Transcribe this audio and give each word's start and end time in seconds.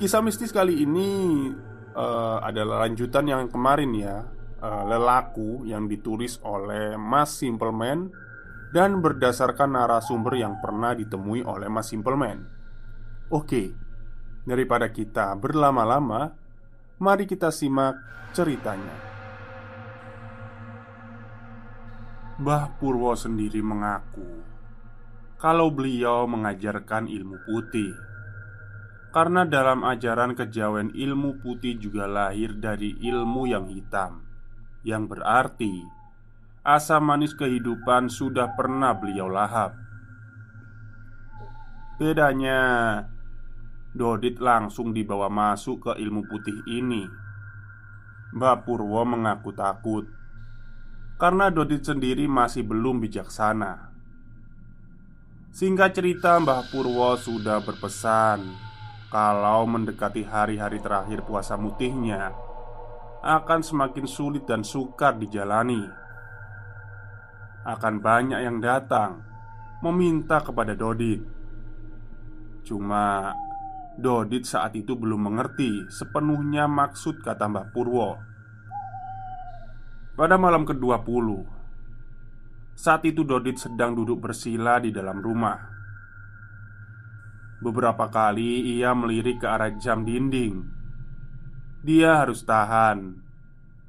Kisah 0.00 0.24
mistis 0.24 0.48
kali 0.48 0.80
ini 0.80 1.08
uh, 1.92 2.40
adalah 2.40 2.88
lanjutan 2.88 3.28
yang 3.28 3.52
kemarin 3.52 3.92
ya. 3.92 4.24
Uh, 4.56 4.88
Lelaku 4.88 5.68
yang 5.68 5.84
ditulis 5.84 6.36
oleh 6.44 6.92
Mas 7.00 7.40
Simpleman 7.40 8.12
Dan 8.72 9.00
berdasarkan 9.00 9.72
narasumber 9.72 10.36
yang 10.36 10.60
pernah 10.60 10.92
ditemui 10.96 11.44
oleh 11.44 11.68
Mas 11.68 11.92
Simpleman. 11.92 12.44
Oke, 13.28 13.76
daripada 14.48 14.88
kita 14.88 15.36
berlama-lama 15.36 16.32
Mari 16.96 17.28
kita 17.28 17.52
simak 17.52 18.00
ceritanya. 18.32 18.96
Mbah 22.40 22.80
Purwo 22.80 23.12
sendiri 23.20 23.60
mengaku 23.60 24.44
Kalau 25.36 25.68
beliau 25.68 26.24
mengajarkan 26.24 27.04
ilmu 27.04 27.36
putih 27.44 28.09
karena 29.10 29.42
dalam 29.42 29.82
ajaran 29.82 30.38
kejawen 30.38 30.94
ilmu 30.94 31.42
putih 31.42 31.74
juga 31.78 32.06
lahir 32.06 32.54
dari 32.54 32.94
ilmu 32.94 33.50
yang 33.50 33.66
hitam 33.66 34.22
Yang 34.86 35.04
berarti 35.14 35.74
Asam 36.60 37.08
manis 37.08 37.32
kehidupan 37.32 38.12
sudah 38.12 38.52
pernah 38.52 38.92
beliau 38.92 39.32
lahap. 39.32 39.72
Bedanya 41.96 42.60
Dodit 43.96 44.38
langsung 44.38 44.92
dibawa 44.92 45.32
masuk 45.32 45.88
ke 45.88 45.92
ilmu 45.96 46.28
putih 46.28 46.60
ini. 46.68 47.08
Mbak 48.36 48.68
Purwo 48.68 49.02
mengaku 49.08 49.50
takut 49.56 50.04
Karena 51.16 51.48
Dodit 51.48 51.82
sendiri 51.82 52.28
masih 52.28 52.62
belum 52.62 53.00
bijaksana. 53.02 53.90
Singkat 55.50 55.96
cerita 55.96 56.38
Mbah 56.38 56.68
Purwo 56.70 57.16
sudah 57.18 57.58
berpesan 57.64 58.69
kalau 59.10 59.66
mendekati 59.66 60.22
hari-hari 60.22 60.78
terakhir 60.78 61.26
puasa 61.26 61.58
mutihnya 61.58 62.30
akan 63.20 63.60
semakin 63.60 64.06
sulit 64.06 64.46
dan 64.46 64.62
sukar 64.62 65.18
dijalani. 65.18 65.82
Akan 67.66 68.00
banyak 68.00 68.40
yang 68.40 68.62
datang 68.62 69.20
meminta 69.84 70.40
kepada 70.40 70.72
Dodit. 70.78 71.20
Cuma 72.64 73.34
Dodit 73.98 74.46
saat 74.46 74.78
itu 74.78 74.96
belum 74.96 75.26
mengerti 75.26 75.90
sepenuhnya 75.90 76.70
maksud 76.70 77.20
kata 77.20 77.50
Mbah 77.50 77.66
Purwo. 77.74 78.16
Pada 80.16 80.36
malam 80.36 80.68
ke-20 80.68 81.28
Saat 82.76 83.08
itu 83.08 83.24
Dodit 83.24 83.56
sedang 83.58 83.92
duduk 83.92 84.20
bersila 84.20 84.80
di 84.80 84.92
dalam 84.92 85.20
rumah 85.20 85.79
Beberapa 87.60 88.08
kali 88.08 88.80
ia 88.80 88.96
melirik 88.96 89.44
ke 89.44 89.46
arah 89.46 89.68
jam 89.76 90.08
dinding. 90.08 90.64
Dia 91.84 92.24
harus 92.24 92.40
tahan. 92.48 93.20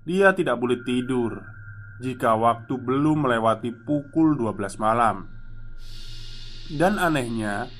Dia 0.04 0.36
tidak 0.36 0.60
boleh 0.60 0.84
tidur 0.84 1.40
jika 2.04 2.36
waktu 2.36 2.76
belum 2.76 3.24
melewati 3.24 3.72
pukul 3.72 4.36
12 4.36 4.76
malam. 4.76 5.32
Dan 6.68 7.00
anehnya, 7.00 7.72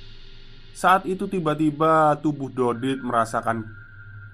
saat 0.72 1.04
itu 1.04 1.28
tiba-tiba 1.28 2.16
tubuh 2.24 2.48
Dodit 2.52 3.04
merasakan 3.04 3.68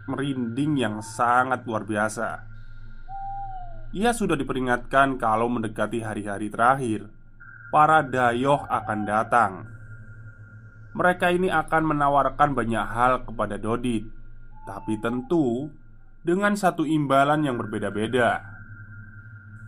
merinding 0.06 0.78
yang 0.78 1.02
sangat 1.02 1.66
luar 1.66 1.90
biasa. 1.90 2.46
Ia 3.98 4.14
sudah 4.14 4.38
diperingatkan 4.38 5.18
kalau 5.18 5.50
mendekati 5.50 6.06
hari-hari 6.06 6.54
terakhir, 6.54 7.10
para 7.74 8.06
dayoh 8.06 8.62
akan 8.70 9.00
datang 9.08 9.77
mereka 10.98 11.30
ini 11.30 11.54
akan 11.54 11.94
menawarkan 11.94 12.58
banyak 12.58 12.86
hal 12.90 13.22
kepada 13.22 13.62
Dodit, 13.62 14.10
tapi 14.66 14.98
tentu 14.98 15.70
dengan 16.26 16.58
satu 16.58 16.82
imbalan 16.90 17.46
yang 17.46 17.62
berbeda-beda. 17.62 18.42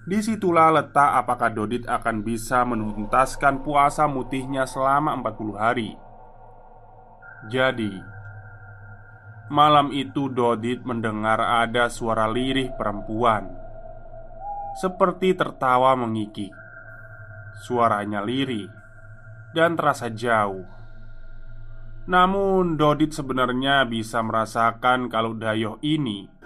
Di 0.10 0.26
situlah 0.26 0.74
letak 0.74 1.22
apakah 1.22 1.54
Dodit 1.54 1.86
akan 1.86 2.26
bisa 2.26 2.66
menuntaskan 2.66 3.62
puasa 3.62 4.10
mutihnya 4.10 4.66
selama 4.66 5.14
40 5.22 5.54
hari. 5.54 5.94
Jadi, 7.46 7.94
malam 9.54 9.94
itu 9.94 10.34
Dodit 10.34 10.82
mendengar 10.82 11.38
ada 11.38 11.94
suara 11.94 12.26
lirih 12.26 12.74
perempuan 12.74 13.54
seperti 14.82 15.38
tertawa 15.38 15.94
mengikik. 15.94 16.50
Suaranya 17.62 18.26
lirih 18.26 18.66
dan 19.54 19.78
terasa 19.78 20.10
jauh 20.10 20.79
namun 22.10 22.74
Dodit 22.76 23.14
sebenarnya 23.14 23.86
bisa 23.86 24.26
merasakan 24.26 25.08
kalau 25.14 25.38
Dayoh 25.38 25.78
ini 25.86 26.40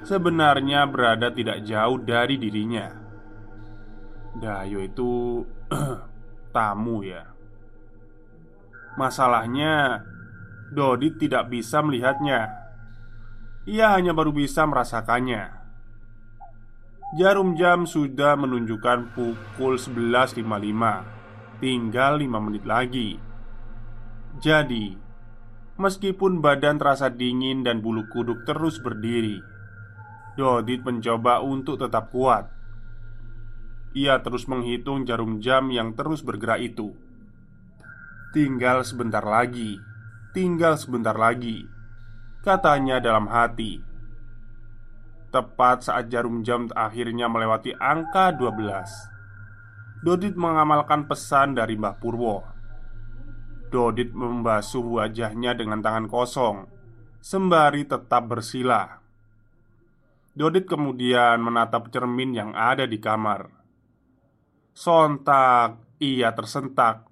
Sebenarnya 0.00 0.88
berada 0.88 1.28
tidak 1.28 1.60
jauh 1.68 2.00
dari 2.00 2.40
dirinya. 2.40 2.88
Dayo 4.40 4.80
itu 4.80 5.44
tamu 6.56 7.04
ya. 7.04 7.28
Masalahnya 8.96 10.00
Dodit 10.72 11.20
tidak 11.20 11.52
bisa 11.52 11.84
melihatnya. 11.84 12.48
Ia 13.68 13.92
hanya 13.92 14.16
baru 14.16 14.32
bisa 14.32 14.64
merasakannya. 14.64 15.60
Jarum 17.20 17.58
jam 17.58 17.84
sudah 17.90 18.38
menunjukkan 18.38 19.18
pukul 19.18 19.74
11.55 19.74 20.46
Tinggal 21.58 22.22
5 22.22 22.46
menit 22.46 22.62
lagi 22.62 23.18
jadi, 24.38 24.94
meskipun 25.74 26.38
badan 26.38 26.78
terasa 26.78 27.10
dingin 27.10 27.66
dan 27.66 27.82
bulu 27.82 28.06
kuduk 28.14 28.46
terus 28.46 28.78
berdiri, 28.78 29.42
Dodit 30.38 30.86
mencoba 30.86 31.42
untuk 31.42 31.82
tetap 31.82 32.14
kuat. 32.14 32.46
Ia 33.98 34.22
terus 34.22 34.46
menghitung 34.46 35.02
jarum 35.02 35.42
jam 35.42 35.74
yang 35.74 35.98
terus 35.98 36.22
bergerak 36.22 36.62
itu. 36.62 36.94
Tinggal 38.30 38.86
sebentar 38.86 39.26
lagi, 39.26 39.82
tinggal 40.30 40.78
sebentar 40.78 41.18
lagi, 41.18 41.66
katanya 42.46 43.02
dalam 43.02 43.26
hati. 43.26 43.82
Tepat 45.34 45.90
saat 45.90 46.06
jarum 46.06 46.46
jam 46.46 46.70
akhirnya 46.74 47.26
melewati 47.26 47.74
angka 47.78 48.34
12 48.34 49.10
Dodit 50.00 50.32
mengamalkan 50.32 51.04
pesan 51.04 51.52
dari 51.52 51.76
Mbah 51.76 52.00
Purwo. 52.00 52.59
Dodit 53.70 54.10
membasuh 54.10 54.82
wajahnya 54.82 55.54
dengan 55.54 55.78
tangan 55.78 56.10
kosong, 56.10 56.66
sembari 57.22 57.86
tetap 57.86 58.26
bersila. 58.26 58.98
Dodit 60.34 60.66
kemudian 60.66 61.38
menatap 61.38 61.86
cermin 61.94 62.34
yang 62.34 62.50
ada 62.58 62.82
di 62.82 62.98
kamar. 62.98 63.46
Sontak 64.74 65.78
ia 66.02 66.34
tersentak 66.34 67.06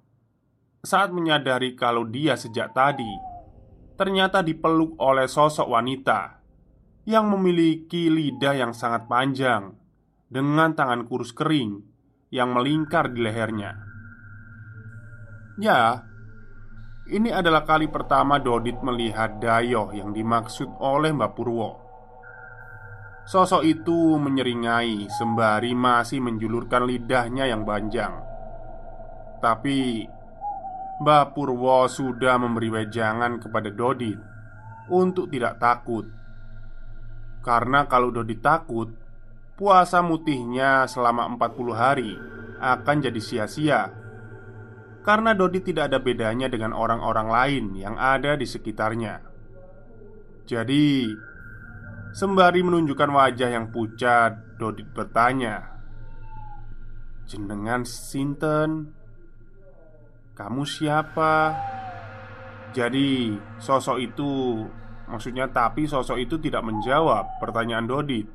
saat 0.83 1.15
menyadari 1.15 1.75
kalau 1.79 2.03
dia 2.07 2.35
sejak 2.35 2.75
tadi 2.75 3.11
ternyata 3.99 4.39
dipeluk 4.39 4.95
oleh 4.99 5.27
sosok 5.27 5.67
wanita 5.67 6.39
yang 7.03 7.27
memiliki 7.27 8.07
lidah 8.07 8.55
yang 8.55 8.71
sangat 8.71 9.07
panjang 9.11 9.75
dengan 10.31 10.71
tangan 10.71 11.03
kurus 11.03 11.35
kering 11.35 11.83
yang 12.31 12.55
melingkar 12.55 13.11
di 13.11 13.19
lehernya. 13.19 13.75
Ya, 15.59 16.08
ini 17.09 17.33
adalah 17.33 17.65
kali 17.65 17.89
pertama 17.89 18.37
Dodit 18.37 18.77
melihat 18.85 19.41
Dayoh 19.41 19.89
yang 19.97 20.13
dimaksud 20.13 20.69
oleh 20.77 21.09
Mbak 21.09 21.31
Purwo. 21.33 21.69
Sosok 23.25 23.61
itu 23.65 24.17
menyeringai 24.17 25.09
sembari 25.09 25.73
masih 25.73 26.21
menjulurkan 26.21 26.85
lidahnya 26.85 27.49
yang 27.49 27.65
panjang. 27.65 28.13
Tapi 29.41 30.05
Mbah 31.01 31.33
Purwo 31.33 31.89
sudah 31.89 32.37
memberi 32.37 32.69
wejangan 32.69 33.41
kepada 33.41 33.69
Dodit 33.73 34.17
untuk 34.89 35.29
tidak 35.33 35.57
takut. 35.57 36.05
Karena 37.41 37.89
kalau 37.89 38.13
Dodit 38.13 38.41
takut, 38.41 38.89
puasa 39.57 40.05
mutihnya 40.05 40.85
selama 40.85 41.25
40 41.37 41.73
hari 41.73 42.13
akan 42.59 42.97
jadi 43.01 43.21
sia-sia. 43.21 44.08
Karena 45.09 45.33
Dodit 45.33 45.65
tidak 45.65 45.89
ada 45.89 45.97
bedanya 45.97 46.45
dengan 46.45 46.69
orang-orang 46.69 47.33
lain 47.33 47.65
yang 47.73 47.97
ada 47.97 48.37
di 48.37 48.45
sekitarnya. 48.45 49.25
Jadi, 50.45 51.09
sembari 52.13 52.61
menunjukkan 52.61 53.09
wajah 53.17 53.49
yang 53.49 53.73
pucat, 53.73 54.37
Dodit 54.61 54.85
bertanya, 54.93 55.81
"Jenengan 57.25 57.89
sinten?" 57.89 58.93
Kamu 60.37 60.61
siapa? 60.69 61.57
Jadi, 62.77 63.33
sosok 63.57 63.97
itu 63.97 64.29
maksudnya, 65.09 65.49
tapi 65.49 65.89
sosok 65.89 66.21
itu 66.21 66.37
tidak 66.37 66.61
menjawab 66.61 67.41
pertanyaan 67.41 67.89
Dodit. 67.89 68.29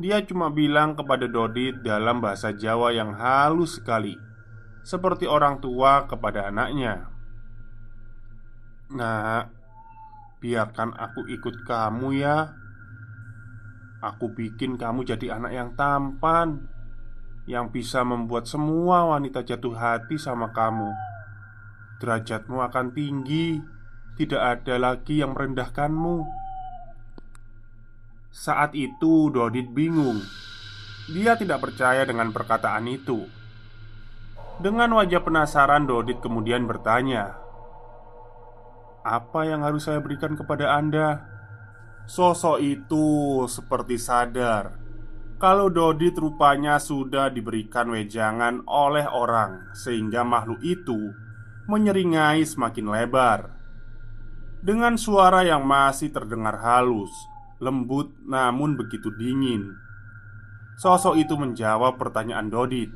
Dia 0.00 0.24
cuma 0.24 0.48
bilang 0.48 0.96
kepada 0.96 1.28
Dodit 1.28 1.84
dalam 1.84 2.24
bahasa 2.24 2.48
Jawa 2.56 2.96
yang 2.96 3.12
halus 3.12 3.76
sekali, 3.76 4.31
seperti 4.82 5.30
orang 5.30 5.62
tua 5.62 6.06
kepada 6.10 6.50
anaknya. 6.50 7.08
"Nah, 8.92 9.46
biarkan 10.42 10.94
aku 10.94 11.26
ikut 11.30 11.66
kamu 11.66 12.08
ya. 12.18 12.50
Aku 14.02 14.34
bikin 14.34 14.74
kamu 14.76 15.06
jadi 15.06 15.38
anak 15.38 15.52
yang 15.54 15.70
tampan." 15.74 16.68
yang 17.42 17.74
bisa 17.74 18.06
membuat 18.06 18.46
semua 18.46 19.18
wanita 19.18 19.42
jatuh 19.42 19.74
hati 19.74 20.14
sama 20.14 20.54
kamu 20.54 20.94
derajatmu 22.02 22.58
akan 22.58 22.90
tinggi. 22.90 23.62
Tidak 24.18 24.42
ada 24.42 24.76
lagi 24.76 25.22
yang 25.22 25.32
merendahkanmu. 25.32 26.26
Saat 28.34 28.74
itu, 28.74 29.30
Dodit 29.30 29.70
bingung. 29.70 30.18
Dia 31.08 31.38
tidak 31.38 31.62
percaya 31.62 32.02
dengan 32.02 32.34
perkataan 32.34 32.90
itu. 32.90 33.24
Dengan 34.60 34.92
wajah 34.98 35.22
penasaran, 35.24 35.88
Dodit 35.88 36.20
kemudian 36.20 36.68
bertanya, 36.68 37.38
"Apa 39.06 39.48
yang 39.48 39.64
harus 39.64 39.88
saya 39.88 40.02
berikan 40.02 40.36
kepada 40.36 40.76
Anda?" 40.76 41.24
Sosok 42.04 42.58
itu 42.58 43.06
seperti 43.46 43.94
sadar 43.96 44.82
kalau 45.42 45.66
Dodit 45.74 46.14
rupanya 46.14 46.78
sudah 46.78 47.26
diberikan 47.26 47.90
wejangan 47.90 48.62
oleh 48.62 49.02
orang, 49.10 49.74
sehingga 49.74 50.22
makhluk 50.22 50.62
itu 50.62 51.10
menyeringai 51.66 52.46
semakin 52.46 52.86
lebar 52.86 53.40
dengan 54.62 54.94
suara 54.94 55.42
yang 55.42 55.66
masih 55.66 56.14
terdengar 56.14 56.62
halus, 56.62 57.10
lembut, 57.58 58.14
namun 58.22 58.78
begitu 58.78 59.10
dingin. 59.18 59.74
Sosok 60.78 61.18
itu 61.18 61.34
menjawab 61.34 61.98
pertanyaan 61.98 62.46
Dodit. 62.46 62.94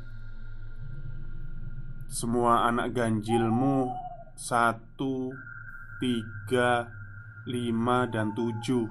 Semua 2.07 2.65
anak 2.71 2.95
ganjilmu 2.95 3.91
satu, 4.37 5.33
tiga, 5.99 6.87
lima, 7.43 8.07
dan 8.07 8.31
tujuh. 8.31 8.87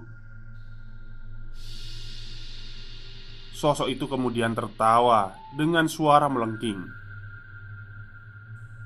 Sosok 3.57 3.89
itu 3.89 4.05
kemudian 4.05 4.53
tertawa 4.53 5.33
dengan 5.57 5.89
suara 5.89 6.29
melengking. 6.29 6.85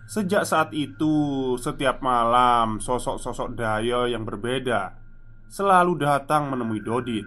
Sejak 0.06 0.46
saat 0.46 0.70
itu, 0.74 1.54
setiap 1.58 2.02
malam 2.02 2.78
sosok-sosok 2.78 3.58
Dayo 3.58 4.06
yang 4.06 4.22
berbeda 4.22 4.94
selalu 5.50 5.98
datang 5.98 6.50
menemui 6.50 6.78
Dodit. 6.82 7.26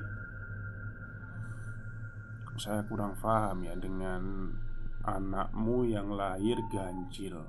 Saya 2.55 2.79
kurang 2.87 3.15
paham 3.19 3.67
ya 3.67 3.75
dengan 3.75 4.51
anakmu 5.03 5.87
yang 5.87 6.11
lahir 6.15 6.55
ganjil. 6.71 7.43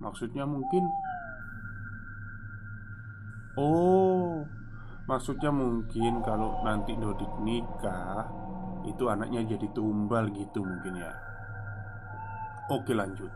Maksudnya 0.00 0.48
mungkin 0.48 0.84
Oh, 3.58 4.46
maksudnya 5.04 5.52
mungkin 5.52 6.24
kalau 6.24 6.62
nanti 6.64 6.94
Dodit 6.96 7.28
nikah 7.42 8.24
Itu 8.86 9.10
anaknya 9.10 9.42
jadi 9.44 9.66
tumbal 9.76 10.30
gitu 10.32 10.64
mungkin 10.64 11.02
ya 11.02 11.12
Oke 12.72 12.94
lanjut 12.96 13.28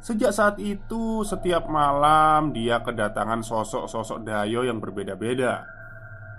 Sejak 0.00 0.32
saat 0.32 0.56
itu, 0.56 1.20
setiap 1.28 1.68
malam 1.68 2.56
dia 2.56 2.80
kedatangan 2.80 3.44
sosok-sosok 3.44 4.24
Dayo 4.24 4.64
yang 4.64 4.80
berbeda-beda. 4.80 5.60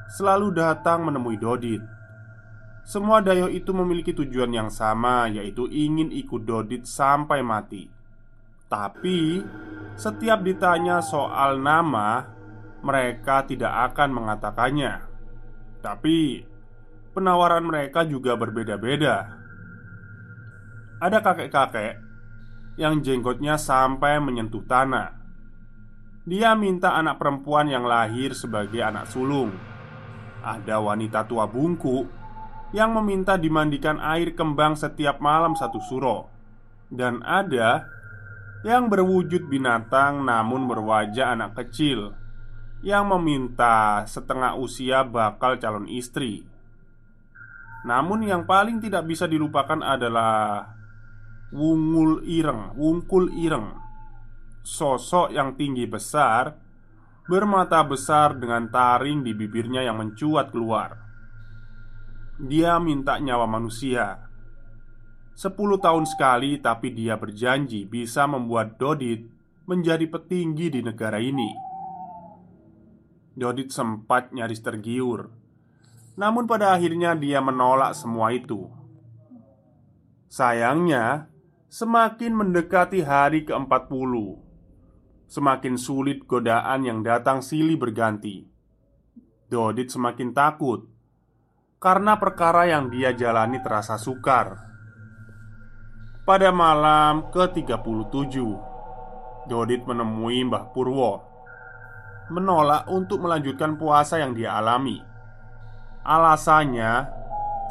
Selalu 0.09 0.49
datang 0.57 1.05
menemui 1.05 1.37
Dodit. 1.37 2.00
Semua 2.81 3.21
Dayo 3.21 3.45
itu 3.45 3.69
memiliki 3.71 4.11
tujuan 4.11 4.49
yang 4.49 4.69
sama, 4.73 5.29
yaitu 5.29 5.69
ingin 5.69 6.09
ikut 6.09 6.41
Dodit 6.43 6.89
sampai 6.89 7.45
mati. 7.45 7.85
Tapi, 8.65 9.45
setiap 9.93 10.41
ditanya 10.41 11.03
soal 11.03 11.61
nama, 11.61 12.25
mereka 12.81 13.45
tidak 13.45 13.93
akan 13.93 14.09
mengatakannya. 14.17 15.05
Tapi, 15.85 16.41
penawaran 17.13 17.67
mereka 17.67 18.01
juga 18.07 18.33
berbeda-beda. 18.33 19.38
Ada 21.01 21.21
kakek-kakek 21.21 21.93
yang 22.81 23.01
jenggotnya 23.05 23.61
sampai 23.61 24.17
menyentuh 24.17 24.65
tanah. 24.65 25.21
Dia 26.25 26.53
minta 26.53 26.93
anak 26.93 27.17
perempuan 27.17 27.65
yang 27.69 27.85
lahir 27.85 28.38
sebagai 28.38 28.81
anak 28.81 29.09
sulung. 29.09 29.53
Ada 30.41 30.77
wanita 30.81 31.25
tua 31.25 31.50
bungku 31.50 32.20
yang 32.71 32.95
meminta 32.95 33.35
dimandikan 33.35 33.99
air 33.99 34.31
kembang 34.31 34.79
setiap 34.79 35.19
malam 35.19 35.55
satu 35.55 35.79
suro, 35.83 36.31
dan 36.87 37.19
ada 37.23 37.87
yang 38.63 38.87
berwujud 38.87 39.51
binatang 39.51 40.23
namun 40.23 40.67
berwajah 40.71 41.35
anak 41.35 41.59
kecil 41.59 42.15
yang 42.81 43.11
meminta 43.11 44.07
setengah 44.07 44.57
usia 44.57 45.03
bakal 45.03 45.59
calon 45.59 45.85
istri. 45.85 46.47
Namun, 47.81 48.25
yang 48.29 48.45
paling 48.45 48.77
tidak 48.77 49.09
bisa 49.09 49.25
dilupakan 49.25 49.81
adalah 49.81 50.69
Wungul 51.49 52.21
Ireng, 52.29 52.77
Wungkul 52.77 53.33
Ireng. 53.33 53.73
Sosok 54.61 55.33
yang 55.33 55.57
tinggi 55.57 55.89
besar 55.89 56.53
Bermata 57.25 57.81
besar 57.81 58.37
dengan 58.37 58.69
taring 58.69 59.25
di 59.25 59.33
bibirnya 59.33 59.81
yang 59.81 59.97
mencuat 59.97 60.53
keluar 60.53 61.11
Dia 62.39 62.79
minta 62.79 63.19
nyawa 63.19 63.50
manusia. 63.50 64.29
Sepuluh 65.35 65.81
tahun 65.81 66.05
sekali 66.05 66.61
tapi 66.61 66.93
dia 66.93 67.17
berjanji 67.17 67.89
bisa 67.89 68.29
membuat 68.29 68.77
Dodit 68.77 69.25
menjadi 69.67 70.05
petinggi 70.05 70.67
di 70.69 70.81
negara 70.85 71.17
ini. 71.17 71.51
Dodit 73.33 73.73
sempat 73.73 74.31
nyaris 74.35 74.61
tergiur. 74.61 75.31
Namun 76.19 76.45
pada 76.45 76.75
akhirnya 76.75 77.15
dia 77.15 77.39
menolak 77.39 77.95
semua 77.95 78.35
itu. 78.35 78.67
Sayangnya, 80.27 81.31
Semakin 81.71 82.35
mendekati 82.35 83.00
hari 83.00 83.47
ke-40 83.47 84.11
Semakin 85.31 85.79
sulit 85.79 86.27
godaan 86.27 86.83
yang 86.83 87.00
datang 87.00 87.39
silih 87.39 87.79
berganti. 87.79 88.43
Dodit 89.47 89.88
semakin 89.88 90.35
takut 90.35 90.90
Karena 91.81 92.13
perkara 92.13 92.69
yang 92.69 92.93
dia 92.93 93.09
jalani 93.09 93.57
terasa 93.57 93.97
sukar. 93.97 94.53
Pada 96.21 96.53
malam 96.53 97.33
ke-37 97.33 98.38
Dodit 99.50 99.81
menemui 99.89 100.45
Mbah 100.45 100.69
Purwo 100.77 101.25
Menolak 102.29 102.85
untuk 102.85 103.25
melanjutkan 103.25 103.81
puasa 103.81 104.21
yang 104.21 104.38
dia 104.38 104.61
alami. 104.61 105.01
Alasannya 106.05 107.09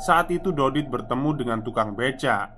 Saat 0.02 0.34
itu 0.34 0.50
Dodit 0.50 0.90
bertemu 0.90 1.30
dengan 1.38 1.58
tukang 1.62 1.94
becak. 1.94 2.50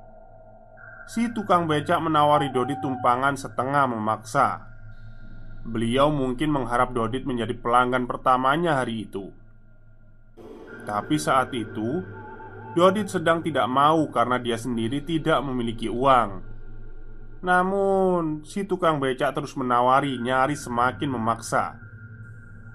Si 1.05 1.29
tukang 1.37 1.69
becak 1.69 2.01
menawari 2.01 2.49
Dodit 2.49 2.81
tumpangan 2.81 3.37
setengah 3.37 3.93
memaksa. 3.93 4.73
Beliau 5.69 6.09
mungkin 6.09 6.49
mengharap 6.49 6.97
Dodit 6.97 7.29
menjadi 7.29 7.53
pelanggan 7.61 8.09
pertamanya 8.09 8.81
hari 8.81 9.05
itu 9.05 9.42
Tapi 10.83 11.17
saat 11.19 11.55
itu 11.55 12.03
Dodit 12.73 13.13
sedang 13.13 13.45
tidak 13.45 13.69
mau 13.69 14.09
karena 14.09 14.41
dia 14.41 14.57
sendiri 14.57 15.05
tidak 15.05 15.45
memiliki 15.45 15.93
uang. 15.93 16.41
Namun, 17.45 18.47
si 18.49 18.65
tukang 18.65 18.97
becak 18.97 19.37
terus 19.37 19.53
menawari, 19.59 20.17
nyaris 20.17 20.65
semakin 20.65 21.11
memaksa. 21.13 21.77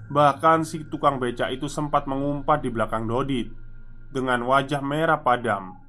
Bahkan 0.06 0.62
si 0.62 0.86
tukang 0.86 1.18
becak 1.18 1.50
itu 1.50 1.66
sempat 1.66 2.06
mengumpat 2.06 2.62
di 2.62 2.70
belakang 2.70 3.10
Dodit 3.10 3.50
dengan 4.14 4.46
wajah 4.46 4.78
merah 4.84 5.18
padam. 5.18 5.82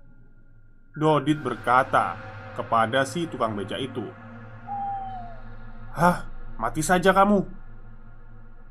Dodit 0.97 1.37
berkata 1.43 2.17
kepada 2.57 3.05
si 3.05 3.29
tukang 3.29 3.53
becak 3.53 3.77
itu, 3.83 4.09
"Hah, 5.93 6.25
mati 6.57 6.81
saja 6.81 7.13
kamu." 7.13 7.45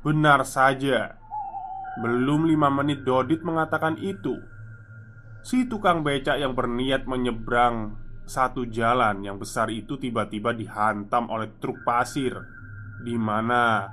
Benar 0.03 0.43
saja. 0.43 1.18
Belum 1.97 2.45
lima 2.45 2.69
menit 2.69 3.01
Dodit 3.01 3.41
mengatakan 3.41 3.97
itu 3.97 4.37
Si 5.39 5.65
tukang 5.65 6.03
becak 6.03 6.37
yang 6.37 6.53
berniat 6.53 7.07
menyeberang 7.07 7.95
satu 8.29 8.69
jalan 8.69 9.25
yang 9.25 9.41
besar 9.41 9.71
itu 9.73 9.97
tiba-tiba 9.97 10.53
dihantam 10.53 11.31
oleh 11.31 11.49
truk 11.57 11.81
pasir 11.81 12.37
di 13.01 13.15
mana 13.15 13.89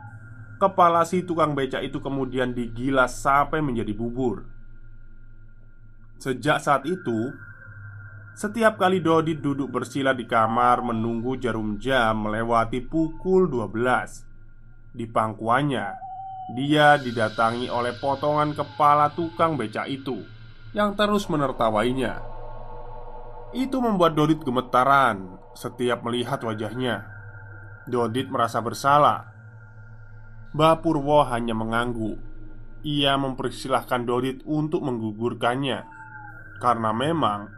kepala 0.58 1.06
si 1.06 1.22
tukang 1.22 1.54
becak 1.54 1.80
itu 1.86 2.02
kemudian 2.02 2.52
digilas 2.52 3.16
sampai 3.22 3.62
menjadi 3.62 3.94
bubur. 3.94 4.44
Sejak 6.18 6.58
saat 6.60 6.84
itu, 6.88 7.32
setiap 8.36 8.76
kali 8.76 9.00
Dodi 9.00 9.38
duduk 9.38 9.72
bersila 9.72 10.12
di 10.12 10.28
kamar 10.28 10.84
menunggu 10.84 11.40
jarum 11.40 11.80
jam 11.80 12.24
melewati 12.24 12.84
pukul 12.84 13.48
12 13.48 14.96
Di 14.96 15.04
pangkuannya, 15.08 15.86
dia 16.46 16.94
didatangi 16.94 17.66
oleh 17.66 17.98
potongan 17.98 18.54
kepala 18.54 19.10
tukang 19.10 19.58
becak 19.58 19.90
itu 19.90 20.22
yang 20.76 20.94
terus 20.94 21.26
menertawainya. 21.26 22.22
Itu 23.56 23.80
membuat 23.82 24.14
Dodit 24.14 24.44
gemetaran 24.44 25.40
setiap 25.56 26.04
melihat 26.04 26.38
wajahnya. 26.44 27.08
Dodit 27.88 28.28
merasa 28.28 28.60
bersalah. 28.60 29.32
Bapurwo 30.52 31.24
hanya 31.26 31.56
mengangguk. 31.56 32.20
Ia 32.86 33.16
mempersilahkan 33.18 34.06
Dodit 34.06 34.44
untuk 34.46 34.84
menggugurkannya 34.84 35.96
karena 36.60 36.90
memang 36.92 37.50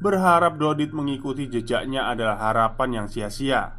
berharap 0.00 0.56
Dodit 0.56 0.96
mengikuti 0.96 1.46
jejaknya 1.46 2.08
adalah 2.08 2.40
harapan 2.40 3.04
yang 3.04 3.06
sia-sia. 3.06 3.76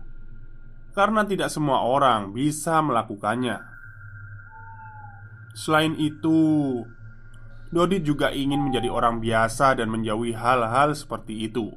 Karena 0.91 1.23
tidak 1.25 1.49
semua 1.49 1.81
orang 1.87 2.35
bisa 2.35 2.83
melakukannya. 2.83 3.70
Selain 5.51 5.91
itu, 5.99 6.39
Dodi 7.71 8.03
juga 8.03 8.31
ingin 8.31 8.67
menjadi 8.67 8.87
orang 8.91 9.19
biasa 9.19 9.79
dan 9.79 9.91
menjauhi 9.91 10.35
hal-hal 10.35 10.95
seperti 10.95 11.47
itu. 11.47 11.71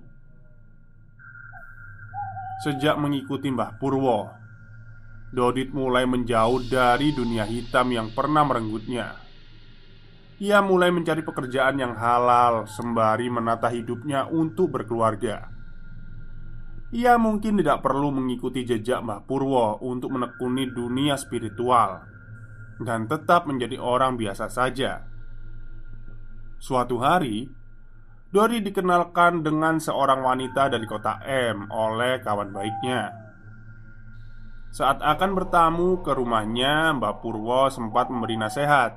Sejak 2.67 2.99
mengikuti 2.99 3.51
Mbah 3.51 3.79
Purwo, 3.79 4.31
Dodit 5.35 5.75
mulai 5.75 6.07
menjauh 6.07 6.63
dari 6.71 7.11
dunia 7.11 7.43
hitam 7.43 7.91
yang 7.91 8.15
pernah 8.15 8.47
merenggutnya. 8.47 9.19
Ia 10.39 10.63
mulai 10.63 10.95
mencari 10.95 11.23
pekerjaan 11.27 11.79
yang 11.79 11.95
halal 11.95 12.67
sembari 12.71 13.31
menata 13.31 13.71
hidupnya 13.71 14.31
untuk 14.31 14.75
berkeluarga. 14.75 15.51
Ia 16.95 17.19
mungkin 17.19 17.59
tidak 17.59 17.83
perlu 17.83 18.15
mengikuti 18.15 18.63
jejak 18.63 19.03
Mbah 19.03 19.27
Purwo 19.27 19.83
untuk 19.83 20.15
menekuni 20.15 20.71
dunia 20.71 21.19
spiritual 21.19 22.14
dan 22.83 23.07
tetap 23.07 23.47
menjadi 23.47 23.79
orang 23.79 24.19
biasa 24.19 24.51
saja 24.51 25.15
Suatu 26.65 26.97
hari, 26.97 27.45
Dori 28.33 28.65
dikenalkan 28.65 29.45
dengan 29.45 29.77
seorang 29.77 30.25
wanita 30.25 30.73
dari 30.73 30.89
kota 30.89 31.21
M 31.21 31.69
oleh 31.69 32.25
kawan 32.25 32.57
baiknya. 32.57 33.13
Saat 34.73 35.05
akan 35.05 35.37
bertamu 35.37 36.01
ke 36.01 36.17
rumahnya, 36.17 36.97
Mbak 36.97 37.21
Purwo 37.21 37.69
sempat 37.69 38.09
memberi 38.09 38.41
nasihat. 38.41 38.97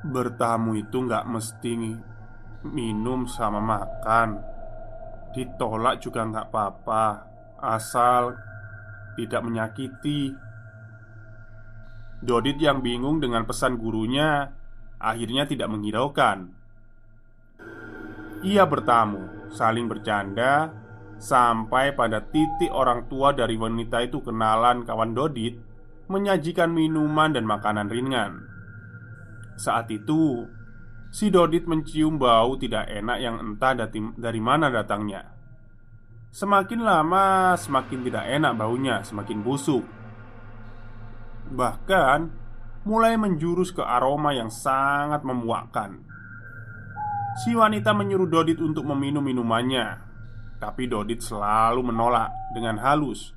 Bertamu 0.00 0.80
itu 0.80 0.96
nggak 1.04 1.28
mesti 1.28 1.92
minum 2.64 3.28
sama 3.28 3.60
makan. 3.60 4.40
Ditolak 5.36 6.00
juga 6.00 6.24
nggak 6.24 6.48
apa-apa, 6.48 7.04
asal 7.60 8.32
tidak 9.20 9.44
menyakiti. 9.44 10.32
Dodit 12.24 12.56
yang 12.56 12.80
bingung 12.80 13.20
dengan 13.20 13.44
pesan 13.44 13.76
gurunya 13.76 14.48
akhirnya 14.96 15.44
tidak 15.44 15.68
menghiraukan. 15.68 16.50
Ia 18.44 18.64
bertamu, 18.64 19.52
saling 19.52 19.88
bercanda, 19.88 20.72
sampai 21.20 21.96
pada 21.96 22.20
titik 22.24 22.68
orang 22.72 23.08
tua 23.08 23.32
dari 23.32 23.56
wanita 23.56 24.04
itu 24.04 24.20
kenalan 24.20 24.84
kawan 24.84 25.12
Dodit 25.16 25.56
menyajikan 26.08 26.68
minuman 26.68 27.32
dan 27.32 27.48
makanan 27.48 27.88
ringan. 27.88 28.44
Saat 29.56 29.88
itu, 29.88 30.44
si 31.08 31.30
Dodit 31.30 31.64
mencium 31.64 32.20
bau 32.20 32.58
tidak 32.60 32.90
enak 32.90 33.18
yang 33.22 33.36
entah 33.40 33.72
dari 34.18 34.40
mana 34.42 34.68
datangnya. 34.68 35.30
Semakin 36.34 36.82
lama, 36.82 37.54
semakin 37.54 38.02
tidak 38.02 38.26
enak 38.26 38.52
baunya, 38.58 39.06
semakin 39.06 39.38
busuk. 39.46 39.86
Bahkan, 41.52 42.18
mulai 42.84 43.16
menjurus 43.16 43.72
ke 43.72 43.80
aroma 43.80 44.36
yang 44.36 44.52
sangat 44.52 45.24
memuakkan. 45.24 46.04
Si 47.44 47.50
wanita 47.56 47.90
menyuruh 47.90 48.30
Dodit 48.30 48.62
untuk 48.62 48.86
meminum 48.86 49.24
minumannya, 49.24 49.98
tapi 50.62 50.86
Dodit 50.86 51.18
selalu 51.18 51.90
menolak 51.90 52.30
dengan 52.54 52.78
halus. 52.78 53.34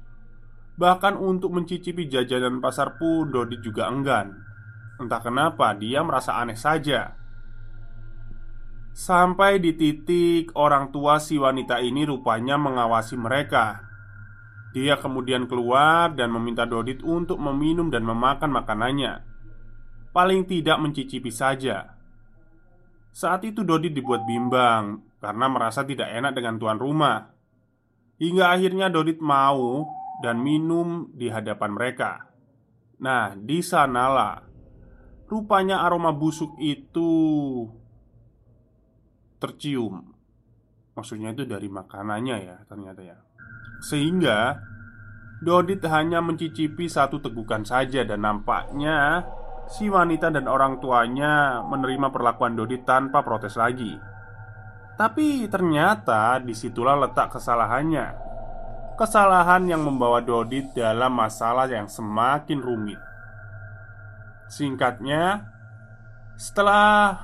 Bahkan 0.77 1.17
untuk 1.17 1.57
mencicipi 1.57 2.05
jajanan 2.05 2.61
pasar 2.61 3.01
pun 3.01 3.33
Dodit 3.33 3.65
juga 3.65 3.89
enggan. 3.89 4.37
Entah 5.01 5.21
kenapa 5.21 5.73
dia 5.73 6.05
merasa 6.05 6.37
aneh 6.37 6.57
saja. 6.57 7.17
Sampai 8.93 9.57
di 9.57 9.73
titik 9.73 10.53
orang 10.53 10.93
tua 10.93 11.17
si 11.17 11.41
wanita 11.41 11.81
ini 11.81 12.05
rupanya 12.05 12.57
mengawasi 12.61 13.17
mereka. 13.17 13.86
Dia 14.75 14.99
kemudian 14.99 15.47
keluar 15.47 16.11
dan 16.15 16.33
meminta 16.33 16.67
Dodit 16.67 17.05
untuk 17.05 17.39
meminum 17.39 17.87
dan 17.87 18.03
memakan 18.03 18.51
makanannya 18.51 19.27
paling 20.17 20.49
tidak 20.49 20.81
mencicipi 20.81 21.29
saja. 21.29 21.93
Saat 23.13 23.45
itu 23.45 23.61
Dodi 23.61 23.93
dibuat 23.93 24.25
bimbang 24.25 25.05
karena 25.21 25.45
merasa 25.45 25.85
tidak 25.85 26.09
enak 26.09 26.33
dengan 26.33 26.57
tuan 26.57 26.81
rumah. 26.81 27.37
Hingga 28.17 28.49
akhirnya 28.49 28.89
Dodit 28.89 29.21
mau 29.21 29.85
dan 30.25 30.41
minum 30.41 31.13
di 31.13 31.29
hadapan 31.29 31.69
mereka. 31.69 32.11
Nah, 32.97 33.37
di 33.37 33.61
sanalah 33.61 34.41
rupanya 35.29 35.85
aroma 35.85 36.09
busuk 36.09 36.57
itu 36.57 37.09
tercium. 39.37 40.01
Maksudnya 40.97 41.29
itu 41.29 41.45
dari 41.45 41.69
makanannya 41.69 42.37
ya, 42.41 42.57
ternyata 42.65 43.05
ya. 43.05 43.17
Sehingga 43.83 44.63
Dodit 45.37 45.85
hanya 45.85 46.17
mencicipi 46.17 46.89
satu 46.89 47.21
tegukan 47.21 47.61
saja 47.61 48.01
dan 48.01 48.25
nampaknya 48.25 49.21
Si 49.67 49.91
wanita 49.91 50.31
dan 50.31 50.47
orang 50.47 50.79
tuanya 50.79 51.59
menerima 51.59 52.07
perlakuan 52.07 52.55
Dodi 52.55 52.79
tanpa 52.87 53.19
protes 53.19 53.59
lagi. 53.59 53.99
Tapi 54.95 55.43
ternyata 55.51 56.39
di 56.39 56.55
situlah 56.55 56.95
letak 56.95 57.35
kesalahannya. 57.35 58.25
Kesalahan 58.95 59.67
yang 59.67 59.83
membawa 59.83 60.23
Dodi 60.23 60.71
dalam 60.71 61.19
masalah 61.19 61.67
yang 61.67 61.91
semakin 61.91 62.63
rumit. 62.63 62.97
Singkatnya, 64.47 65.43
setelah 66.39 67.19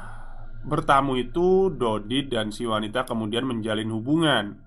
bertamu 0.67 1.15
itu, 1.15 1.71
Dodi 1.71 2.27
dan 2.27 2.51
si 2.51 2.67
wanita 2.67 3.07
kemudian 3.07 3.47
menjalin 3.47 3.89
hubungan. 3.89 4.59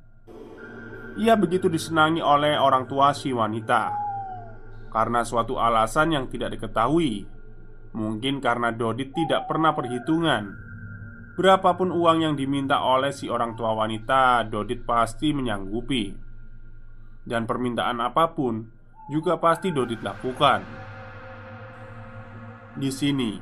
Ia 1.17 1.35
begitu 1.37 1.73
disenangi 1.73 2.21
oleh 2.21 2.61
orang 2.61 2.85
tua 2.85 3.17
si 3.17 3.33
wanita 3.33 4.05
karena 4.93 5.21
suatu 5.25 5.61
alasan 5.61 6.17
yang 6.17 6.25
tidak 6.31 6.57
diketahui 6.57 7.29
Mungkin 7.97 8.45
karena 8.45 8.73
Dodit 8.77 9.13
tidak 9.17 9.49
pernah 9.49 9.73
perhitungan 9.73 10.67
Berapapun 11.37 11.93
uang 11.93 12.25
yang 12.25 12.33
diminta 12.33 12.81
oleh 12.81 13.13
si 13.13 13.29
orang 13.29 13.53
tua 13.61 13.77
wanita, 13.77 14.49
Dodit 14.49 14.89
pasti 14.89 15.37
menyanggupi. 15.37 16.17
Dan 17.21 17.45
permintaan 17.45 18.01
apa 18.01 18.33
pun 18.33 18.65
juga 19.13 19.37
pasti 19.37 19.69
Dodit 19.69 20.01
lakukan. 20.01 20.65
Di 22.73 22.89
sini, 22.89 23.37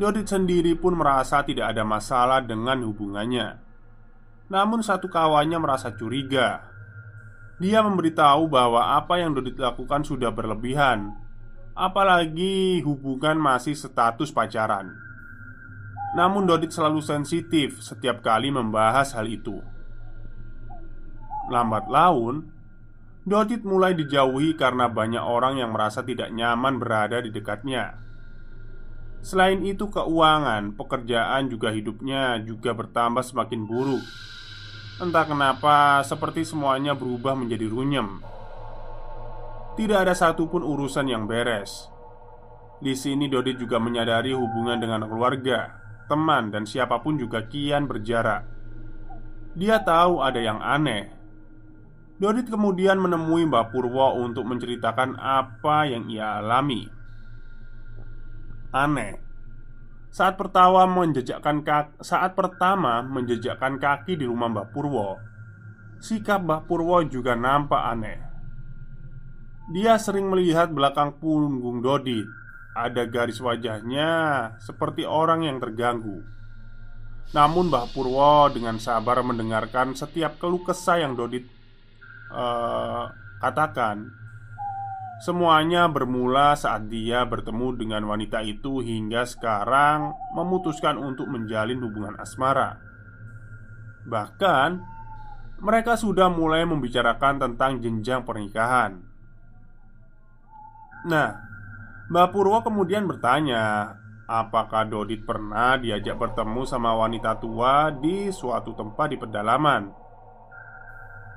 Dodit 0.00 0.32
sendiri 0.32 0.72
pun 0.80 0.96
merasa 0.96 1.44
tidak 1.44 1.76
ada 1.76 1.84
masalah 1.84 2.40
dengan 2.40 2.80
hubungannya. 2.88 3.60
Namun 4.48 4.80
satu 4.80 5.12
kawannya 5.12 5.60
merasa 5.60 5.92
curiga. 5.92 6.69
Dia 7.60 7.84
memberitahu 7.84 8.48
bahwa 8.48 8.96
apa 8.96 9.20
yang 9.20 9.36
Dodit 9.36 9.60
lakukan 9.60 10.00
sudah 10.00 10.32
berlebihan, 10.32 11.12
apalagi 11.76 12.80
hubungan 12.80 13.36
masih 13.36 13.76
status 13.76 14.32
pacaran. 14.32 14.96
Namun 16.16 16.48
Dodit 16.48 16.72
selalu 16.72 17.04
sensitif 17.04 17.84
setiap 17.84 18.24
kali 18.24 18.48
membahas 18.48 19.12
hal 19.12 19.28
itu. 19.28 19.60
Lambat 21.52 21.84
laun 21.92 22.48
Dodit 23.28 23.60
mulai 23.68 23.92
dijauhi 23.92 24.56
karena 24.56 24.88
banyak 24.88 25.20
orang 25.20 25.60
yang 25.60 25.76
merasa 25.76 26.00
tidak 26.00 26.32
nyaman 26.32 26.80
berada 26.80 27.20
di 27.20 27.28
dekatnya. 27.28 28.00
Selain 29.20 29.60
itu 29.60 29.84
keuangan, 29.92 30.72
pekerjaan 30.80 31.52
juga 31.52 31.68
hidupnya 31.68 32.40
juga 32.40 32.72
bertambah 32.72 33.20
semakin 33.20 33.68
buruk 33.68 34.00
Entah 35.00 35.24
kenapa 35.24 36.04
seperti 36.04 36.44
semuanya 36.44 36.92
berubah 36.92 37.32
menjadi 37.32 37.66
runyem 37.72 38.20
Tidak 39.80 39.96
ada 39.96 40.12
satupun 40.12 40.60
urusan 40.60 41.08
yang 41.08 41.24
beres 41.24 41.88
di 42.80 42.96
sini 42.96 43.28
Dodit 43.28 43.60
juga 43.60 43.76
menyadari 43.76 44.32
hubungan 44.32 44.80
dengan 44.80 45.04
keluarga 45.04 45.76
teman, 46.10 46.50
dan 46.50 46.66
siapa 46.66 46.98
pun 46.98 47.14
juga 47.14 47.46
kian 47.46 47.86
berjarak. 47.86 48.42
Dia 49.54 49.78
tahu 49.86 50.18
ada 50.18 50.42
yang 50.42 50.58
aneh. 50.58 51.06
Dodit 52.18 52.50
kemudian 52.50 52.98
menemui 52.98 53.46
Mbak 53.46 53.70
Purwo 53.70 54.18
untuk 54.18 54.44
menceritakan 54.44 55.16
apa 55.16 55.86
yang 55.86 56.10
ia 56.10 56.42
alami. 56.42 56.90
Aneh. 58.74 59.29
Saat 60.10 60.34
pertama 60.34 60.90
menjejakkan 60.90 61.62
kaki, 61.62 62.02
saat 62.02 62.34
pertama 62.34 62.98
menjejakkan 63.06 63.78
kaki 63.78 64.18
di 64.18 64.26
rumah 64.26 64.50
Mbak 64.50 64.74
Purwo, 64.74 65.22
sikap 66.02 66.42
Mbak 66.42 66.66
Purwo 66.66 66.98
juga 67.06 67.38
nampak 67.38 67.78
aneh. 67.78 68.18
Dia 69.70 69.94
sering 70.02 70.26
melihat 70.26 70.74
belakang 70.74 71.22
punggung 71.22 71.78
Dodit 71.78 72.26
ada 72.74 73.06
garis 73.06 73.38
wajahnya 73.38 74.10
seperti 74.58 75.06
orang 75.06 75.46
yang 75.46 75.62
terganggu. 75.62 76.26
Namun 77.30 77.70
Mbah 77.70 77.94
Purwo 77.94 78.50
dengan 78.50 78.82
sabar 78.82 79.22
mendengarkan 79.22 79.94
setiap 79.94 80.42
keluh 80.42 80.66
kesah 80.66 80.98
yang 80.98 81.14
Dodit 81.14 81.46
uh, 82.34 83.06
katakan. 83.38 84.19
Semuanya 85.20 85.84
bermula 85.84 86.56
saat 86.56 86.88
dia 86.88 87.28
bertemu 87.28 87.76
dengan 87.76 88.08
wanita 88.08 88.40
itu 88.40 88.80
hingga 88.80 89.28
sekarang 89.28 90.16
memutuskan 90.32 90.96
untuk 90.96 91.28
menjalin 91.28 91.76
hubungan 91.84 92.16
asmara. 92.16 92.80
Bahkan 94.08 94.80
mereka 95.60 96.00
sudah 96.00 96.32
mulai 96.32 96.64
membicarakan 96.64 97.36
tentang 97.36 97.84
jenjang 97.84 98.24
pernikahan. 98.24 98.96
Nah, 101.04 101.36
Mbak 102.08 102.28
Purwo 102.32 102.64
kemudian 102.64 103.04
bertanya, 103.04 103.92
apakah 104.24 104.88
Dodit 104.88 105.28
pernah 105.28 105.76
diajak 105.76 106.16
bertemu 106.16 106.64
sama 106.64 106.96
wanita 106.96 107.36
tua 107.36 107.92
di 107.92 108.32
suatu 108.32 108.72
tempat 108.72 109.12
di 109.12 109.20
pedalaman? 109.20 109.92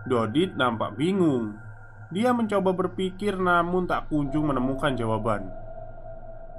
Dodit 0.07 0.55
nampak 0.55 0.95
bingung. 0.95 1.72
Dia 2.13 2.29
mencoba 2.29 2.77
berpikir 2.77 3.33
namun 3.41 3.89
tak 3.89 4.13
kunjung 4.13 4.53
menemukan 4.53 4.93
jawaban. 4.93 5.49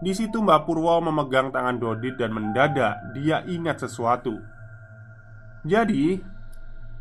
Di 0.02 0.10
situ 0.10 0.42
Mbak 0.42 0.66
Purwo 0.66 0.98
memegang 0.98 1.54
tangan 1.54 1.78
Dodit 1.78 2.18
dan 2.18 2.34
mendadak 2.34 3.14
dia 3.14 3.46
ingat 3.46 3.86
sesuatu. 3.86 4.34
Jadi, 5.62 6.18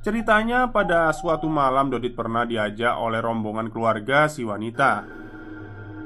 ceritanya 0.05 0.69
pada 0.69 1.09
suatu 1.09 1.49
malam 1.49 1.89
Dodit 1.89 2.13
pernah 2.13 2.45
diajak 2.45 2.93
oleh 2.93 3.19
rombongan 3.19 3.73
keluarga 3.73 4.29
si 4.29 4.45
wanita 4.45 5.03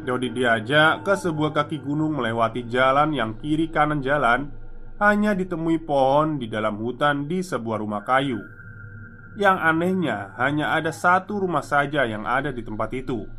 Dodi 0.08 0.32
diajak 0.32 1.04
ke 1.04 1.14
sebuah 1.20 1.52
kaki 1.52 1.84
gunung 1.84 2.16
melewati 2.16 2.64
jalan 2.72 3.12
yang 3.12 3.36
kiri 3.36 3.68
kanan 3.68 4.00
jalan 4.00 4.50
Hanya 5.04 5.36
ditemui 5.36 5.84
pohon 5.84 6.40
di 6.40 6.48
dalam 6.48 6.80
hutan 6.80 7.28
di 7.28 7.44
sebuah 7.44 7.84
rumah 7.84 8.02
kayu 8.08 8.57
Yang 9.38 9.58
anehnya 9.62 10.34
hanya 10.42 10.74
ada 10.74 10.90
satu 10.90 11.46
rumah 11.46 11.62
saja 11.62 12.10
yang 12.10 12.26
ada 12.26 12.50
di 12.50 12.66
tempat 12.66 12.90
itu. 12.98 13.30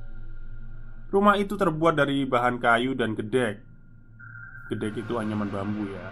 Rumah 1.10 1.34
itu 1.42 1.58
terbuat 1.58 1.98
dari 1.98 2.22
bahan 2.22 2.62
kayu 2.62 2.94
dan 2.94 3.18
gedek. 3.18 3.58
Gedek 4.70 5.02
itu 5.02 5.18
anyaman 5.18 5.50
bambu 5.50 5.90
ya. 5.90 6.06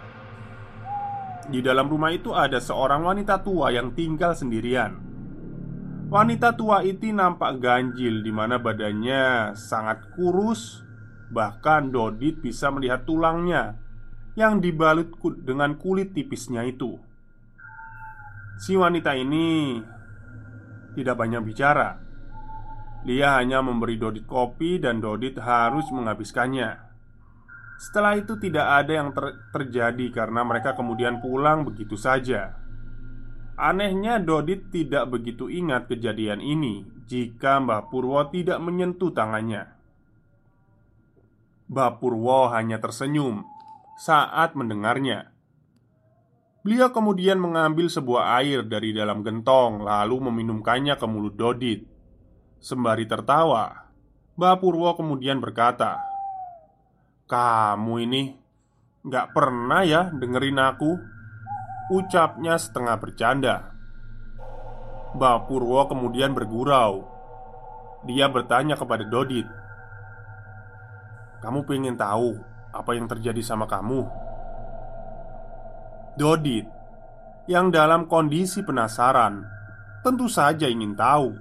Di 1.47 1.63
dalam 1.63 1.87
rumah 1.87 2.11
itu 2.11 2.35
ada 2.35 2.59
seorang 2.59 3.07
wanita 3.07 3.39
tua 3.39 3.71
yang 3.71 3.95
tinggal 3.95 4.35
sendirian. 4.35 4.99
Wanita 6.11 6.59
tua 6.59 6.83
itu 6.83 7.07
nampak 7.15 7.63
ganjil 7.63 8.27
di 8.27 8.31
mana 8.31 8.59
badannya 8.59 9.55
sangat 9.59 10.07
kurus 10.15 10.83
Bahkan 11.27 11.91
Dodit 11.91 12.39
bisa 12.39 12.71
melihat 12.71 13.03
tulangnya 13.03 13.75
Yang 14.39 14.71
dibalut 14.71 15.11
dengan 15.43 15.75
kulit 15.75 16.15
tipisnya 16.15 16.63
itu 16.63 16.95
Si 18.57 18.73
wanita 18.73 19.13
ini 19.13 19.77
Tidak 20.97 21.13
banyak 21.13 21.41
bicara. 21.45 21.93
Dia 23.05 23.37
hanya 23.37 23.61
memberi 23.61 24.01
Dodit 24.01 24.25
kopi 24.25 24.81
dan 24.81 24.97
Dodit 24.97 25.37
harus 25.37 25.85
menghabiskannya. 25.93 26.89
Setelah 27.77 28.17
itu 28.17 28.41
tidak 28.41 28.65
ada 28.65 28.91
yang 28.97 29.13
ter 29.13 29.37
terjadi 29.53 30.09
karena 30.09 30.41
mereka 30.41 30.73
kemudian 30.73 31.21
pulang 31.21 31.61
begitu 31.61 31.93
saja. 31.93 32.57
Anehnya 33.53 34.17
Dodit 34.17 34.73
tidak 34.73 35.13
begitu 35.13 35.49
ingat 35.49 35.85
kejadian 35.89 36.41
ini 36.41 36.85
Jika 37.05 37.61
Mbah 37.61 37.93
Purwo 37.93 38.25
tidak 38.33 38.57
menyentuh 38.57 39.13
tangannya. 39.13 39.69
Mbah 41.69 42.01
Purwo 42.01 42.49
hanya 42.49 42.81
tersenyum 42.81 43.45
saat 44.01 44.57
mendengarnya 44.57 45.36
Beliau 46.67 46.91
kemudian 46.91 47.39
mengambil 47.39 47.87
sebuah 47.87 48.43
air 48.43 48.59
dari 48.67 48.91
dalam 48.91 49.23
gentong 49.23 49.87
Lalu 49.87 50.27
meminumkannya 50.27 50.99
ke 50.99 51.07
mulut 51.07 51.39
Dodit. 51.39 51.87
Sembari 52.59 53.07
tertawa 53.07 53.87
Mbah 54.35 54.59
Purwo 54.59 54.91
kemudian 54.99 55.39
berkata 55.39 55.95
Kamu 57.23 58.03
ini 58.03 58.35
Gak 58.99 59.31
pernah 59.31 59.87
ya 59.87 60.11
dengerin 60.11 60.59
aku 60.59 60.91
Ucapnya 61.87 62.59
setengah 62.59 62.99
bercanda. 62.99 63.71
Mbak 65.15 65.47
Purwo 65.47 65.87
kemudian 65.87 66.35
bergurau. 66.35 67.07
Dia 68.03 68.27
bertanya 68.27 68.75
kepada 68.75 69.07
Dodit 69.07 69.47
Kamu 71.39 71.63
pengen 71.63 71.95
tahu 71.95 72.35
apa 72.75 72.91
yang 72.91 73.07
terjadi 73.07 73.39
sama 73.39 73.71
kamu? 73.71 74.26
Dodit 76.17 76.65
Yang 77.45 77.67
dalam 77.77 78.09
kondisi 78.09 78.65
penasaran 78.65 79.45
Tentu 80.01 80.25
saja 80.25 80.65
ingin 80.65 80.97
tahu 80.97 81.37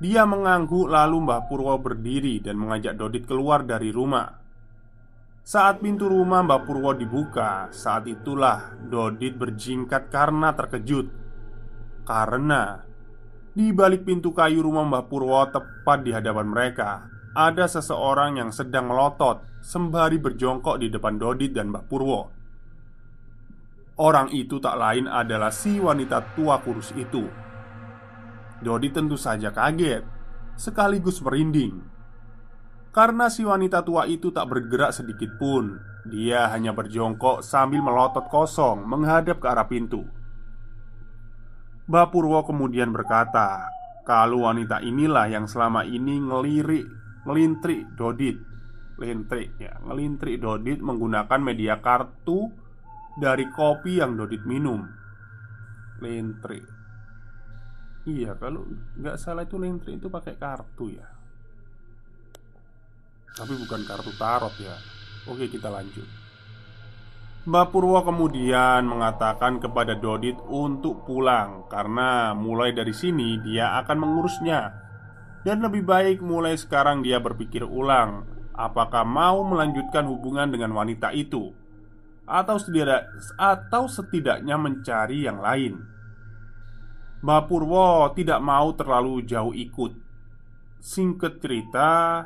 Dia 0.00 0.24
mengangguk 0.24 0.88
lalu 0.88 1.28
Mbah 1.28 1.44
Purwo 1.44 1.76
berdiri 1.76 2.40
dan 2.40 2.56
mengajak 2.56 2.96
Dodit 2.96 3.28
keluar 3.28 3.68
dari 3.68 3.92
rumah 3.92 4.46
saat 5.46 5.78
pintu 5.78 6.10
rumah 6.10 6.42
Mbak 6.42 6.66
Purwo 6.66 6.90
dibuka, 6.90 7.70
saat 7.70 8.10
itulah 8.10 8.74
Dodit 8.82 9.38
berjingkat 9.38 10.10
karena 10.10 10.50
terkejut. 10.50 11.06
Karena 12.02 12.82
di 13.54 13.70
balik 13.70 14.02
pintu 14.02 14.34
kayu 14.34 14.66
rumah 14.66 14.82
Mbak 14.84 15.04
Purwo 15.06 15.46
tepat 15.46 16.02
di 16.02 16.10
hadapan 16.10 16.50
mereka, 16.50 17.06
ada 17.32 17.64
seseorang 17.70 18.42
yang 18.42 18.50
sedang 18.50 18.90
melotot 18.90 19.46
sembari 19.62 20.18
berjongkok 20.18 20.82
di 20.82 20.90
depan 20.90 21.14
Dodit 21.14 21.54
dan 21.54 21.70
Mbak 21.70 21.84
Purwo. 21.86 22.35
Orang 23.96 24.28
itu 24.28 24.60
tak 24.60 24.76
lain 24.76 25.08
adalah 25.08 25.48
si 25.48 25.80
wanita 25.80 26.36
tua 26.36 26.60
kurus 26.60 26.92
itu. 26.92 27.24
Dodit 28.60 28.92
tentu 28.92 29.16
saja 29.16 29.48
kaget, 29.48 30.04
sekaligus 30.52 31.24
merinding. 31.24 31.80
Karena 32.92 33.32
si 33.32 33.44
wanita 33.44 33.80
tua 33.84 34.08
itu 34.08 34.32
tak 34.32 34.48
bergerak 34.48 34.88
sedikit 34.88 35.36
pun 35.36 35.76
Dia 36.08 36.48
hanya 36.48 36.72
berjongkok 36.72 37.44
sambil 37.44 37.84
melotot 37.84 38.24
kosong 38.32 38.88
menghadap 38.88 39.36
ke 39.36 39.46
arah 39.52 39.68
pintu. 39.68 40.00
Bapurwo 41.84 42.40
kemudian 42.40 42.96
berkata 42.96 43.68
Kalau 44.08 44.48
wanita 44.48 44.80
inilah 44.80 45.28
yang 45.28 45.44
selama 45.44 45.84
ini 45.84 46.24
ngelirik 46.24 46.88
Ngelintrik 47.28 47.84
Dodit. 48.00 48.40
Lintrik 48.96 49.60
ya 49.60 49.76
Ngelintrik 49.84 50.40
Dodit 50.40 50.80
menggunakan 50.80 51.40
media 51.44 51.84
kartu 51.84 52.48
dari 53.16 53.48
kopi 53.48 53.98
yang 53.98 54.14
Dodit 54.14 54.44
minum. 54.44 54.84
Lentre. 56.04 56.60
Iya, 58.06 58.36
kalau 58.36 58.68
nggak 59.00 59.16
salah 59.16 59.48
itu 59.48 59.56
lentre 59.56 59.96
itu 59.96 60.12
pakai 60.12 60.36
kartu 60.36 60.92
ya. 60.92 61.08
Tapi 63.36 63.52
bukan 63.56 63.82
kartu 63.88 64.12
tarot 64.14 64.54
ya. 64.60 64.76
Oke, 65.26 65.48
kita 65.50 65.72
lanjut. 65.72 66.06
Mbak 67.46 67.66
Purwo 67.70 68.02
kemudian 68.02 68.86
mengatakan 68.86 69.58
kepada 69.62 69.94
Dodit 69.96 70.36
untuk 70.50 71.06
pulang 71.06 71.70
karena 71.70 72.34
mulai 72.34 72.74
dari 72.74 72.92
sini 72.92 73.38
dia 73.42 73.78
akan 73.82 73.96
mengurusnya. 74.02 74.60
Dan 75.46 75.62
lebih 75.62 75.86
baik 75.86 76.18
mulai 76.26 76.58
sekarang 76.58 77.06
dia 77.06 77.22
berpikir 77.22 77.62
ulang 77.62 78.26
apakah 78.56 79.06
mau 79.06 79.46
melanjutkan 79.46 80.10
hubungan 80.10 80.50
dengan 80.50 80.74
wanita 80.74 81.14
itu 81.14 81.54
atau 82.26 82.58
setidak 82.58 83.06
atau 83.38 83.86
setidaknya 83.86 84.58
mencari 84.58 85.24
yang 85.24 85.38
lain. 85.38 85.80
Mbak 87.22 87.42
Purwo 87.48 88.12
tidak 88.12 88.42
mau 88.42 88.74
terlalu 88.76 89.24
jauh 89.24 89.54
ikut. 89.54 89.94
Singkat 90.82 91.40
cerita, 91.40 92.22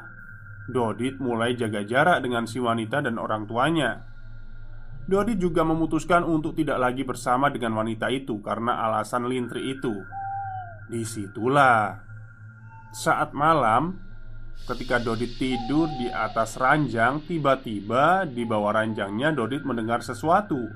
Dodit 0.66 1.22
mulai 1.22 1.54
jaga 1.54 1.86
jarak 1.86 2.20
dengan 2.20 2.44
si 2.44 2.58
wanita 2.60 3.00
dan 3.00 3.16
orang 3.16 3.46
tuanya 3.48 4.10
Dodi 5.10 5.34
juga 5.34 5.66
memutuskan 5.66 6.22
untuk 6.22 6.54
tidak 6.54 6.78
lagi 6.78 7.02
bersama 7.02 7.50
dengan 7.50 7.74
wanita 7.82 8.06
itu 8.14 8.38
karena 8.38 8.86
alasan 8.86 9.26
lintri 9.26 9.74
itu. 9.74 9.90
Di 10.86 11.02
situlah 11.02 11.98
saat 12.94 13.34
malam, 13.34 13.98
ketika 14.68 15.00
Dodit 15.00 15.36
tidur 15.38 15.88
di 15.96 16.10
atas 16.10 16.60
ranjang, 16.60 17.24
tiba-tiba 17.24 18.26
di 18.28 18.44
bawah 18.44 18.76
ranjangnya 18.76 19.32
Dodit 19.32 19.64
mendengar 19.64 20.04
sesuatu. 20.04 20.68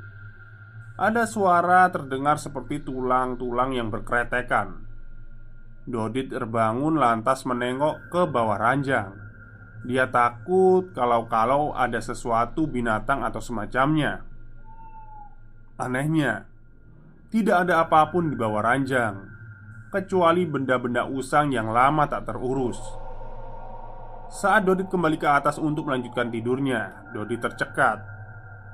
Ada 0.95 1.27
suara 1.27 1.91
terdengar 1.91 2.39
seperti 2.39 2.87
tulang-tulang 2.87 3.75
yang 3.75 3.91
berkeretekan. 3.91 4.87
Dodit 5.85 6.33
terbangun 6.33 6.97
lantas 6.97 7.45
menengok 7.45 8.09
ke 8.09 8.23
bawah 8.25 8.57
ranjang. 8.57 9.13
Dia 9.85 10.09
takut 10.09 10.97
kalau-kalau 10.97 11.77
ada 11.77 12.01
sesuatu 12.01 12.65
binatang 12.65 13.21
atau 13.21 13.43
semacamnya. 13.43 14.25
Anehnya, 15.77 16.49
tidak 17.29 17.69
ada 17.69 17.85
apa 17.85 18.09
pun 18.15 18.31
di 18.31 18.39
bawah 18.39 18.63
ranjang, 18.63 19.29
kecuali 19.91 20.47
benda-benda 20.47 21.05
usang 21.11 21.51
yang 21.51 21.75
lama 21.75 22.07
tak 22.07 22.31
terurus. 22.31 22.79
Saat 24.35 24.67
Dodit 24.67 24.91
kembali 24.91 25.15
ke 25.15 25.31
atas 25.31 25.63
untuk 25.63 25.87
melanjutkan 25.87 26.27
tidurnya, 26.27 27.07
Dodit 27.15 27.39
tercekat 27.39 28.03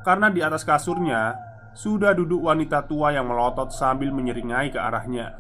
karena 0.01 0.33
di 0.33 0.41
atas 0.41 0.65
kasurnya 0.65 1.37
sudah 1.77 2.17
duduk 2.17 2.49
wanita 2.49 2.89
tua 2.89 3.13
yang 3.13 3.29
melotot 3.29 3.69
sambil 3.69 4.09
menyeringai 4.09 4.73
ke 4.73 4.81
arahnya. 4.81 5.37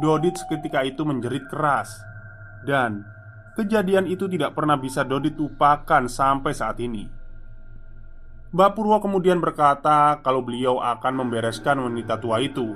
Dodit 0.00 0.40
seketika 0.40 0.80
itu 0.88 1.04
menjerit 1.04 1.44
keras, 1.52 2.00
dan 2.64 3.04
Kejadian 3.60 4.06
itu 4.06 4.30
tidak 4.30 4.56
pernah 4.56 4.80
bisa 4.80 5.02
Dodit 5.02 5.34
lupakan 5.34 6.06
sampai 6.08 6.56
saat 6.56 6.80
ini. 6.80 7.04
Mbak 8.56 8.70
Purwo 8.72 8.98
kemudian 9.02 9.36
berkata 9.36 10.22
kalau 10.24 10.40
beliau 10.40 10.80
akan 10.80 11.26
membereskan 11.26 11.76
wanita 11.76 12.16
tua 12.22 12.40
itu. 12.40 12.72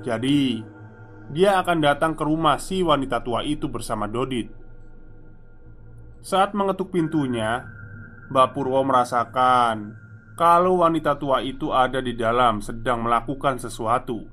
Jadi, 0.00 0.62
dia 1.36 1.58
akan 1.58 1.78
datang 1.82 2.12
ke 2.14 2.22
rumah 2.22 2.56
si 2.56 2.80
wanita 2.80 3.20
tua 3.20 3.42
itu 3.42 3.68
bersama 3.68 4.06
Dodit. 4.06 4.48
Saat 6.26 6.58
mengetuk 6.58 6.90
pintunya, 6.90 7.70
Mbak 8.34 8.58
Purwo 8.58 8.82
merasakan 8.82 9.94
kalau 10.34 10.82
wanita 10.82 11.14
tua 11.22 11.38
itu 11.38 11.70
ada 11.70 12.02
di 12.02 12.18
dalam 12.18 12.58
sedang 12.58 13.06
melakukan 13.06 13.62
sesuatu. 13.62 14.26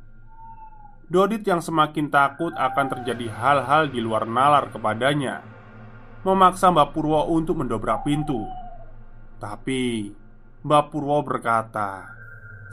Dodit 1.06 1.46
yang 1.46 1.62
semakin 1.62 2.10
takut 2.10 2.50
akan 2.58 2.98
terjadi 2.98 3.30
hal-hal 3.30 3.94
di 3.94 4.02
luar 4.02 4.26
nalar 4.26 4.74
kepadanya 4.74 5.46
memaksa 6.26 6.74
Mbak 6.74 6.98
Purwo 6.98 7.30
untuk 7.30 7.62
mendobrak 7.62 8.02
pintu. 8.02 8.42
Tapi 9.38 10.10
Mbak 10.66 10.90
Purwo 10.90 11.22
berkata, 11.22 12.10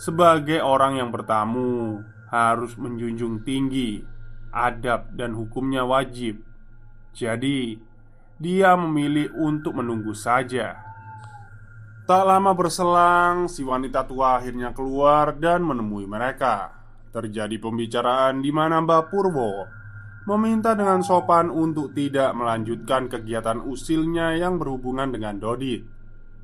sebagai 0.01 0.65
orang 0.65 0.97
yang 0.97 1.13
bertamu 1.13 2.01
harus 2.33 2.73
menjunjung 2.81 3.45
tinggi 3.45 4.01
adab 4.49 5.13
dan 5.13 5.37
hukumnya 5.37 5.85
wajib. 5.85 6.41
Jadi, 7.13 7.90
dia 8.41 8.73
memilih 8.73 9.29
untuk 9.37 9.77
menunggu 9.77 10.17
saja. 10.17 10.81
Tak 12.09 12.25
lama 12.27 12.57
berselang, 12.57 13.47
si 13.47 13.63
wanita 13.63 14.03
tua 14.09 14.41
akhirnya 14.41 14.73
keluar 14.73 15.37
dan 15.37 15.63
menemui 15.63 16.09
mereka. 16.09 16.73
Terjadi 17.13 17.61
pembicaraan 17.61 18.41
di 18.41 18.51
mana 18.51 18.81
Mbak 18.81 19.13
Purwo 19.13 19.69
meminta 20.27 20.75
dengan 20.75 21.05
sopan 21.05 21.53
untuk 21.53 21.93
tidak 21.93 22.33
melanjutkan 22.35 23.07
kegiatan 23.07 23.61
usilnya 23.63 24.37
yang 24.41 24.57
berhubungan 24.57 25.13
dengan 25.13 25.37
Dodit. 25.39 25.85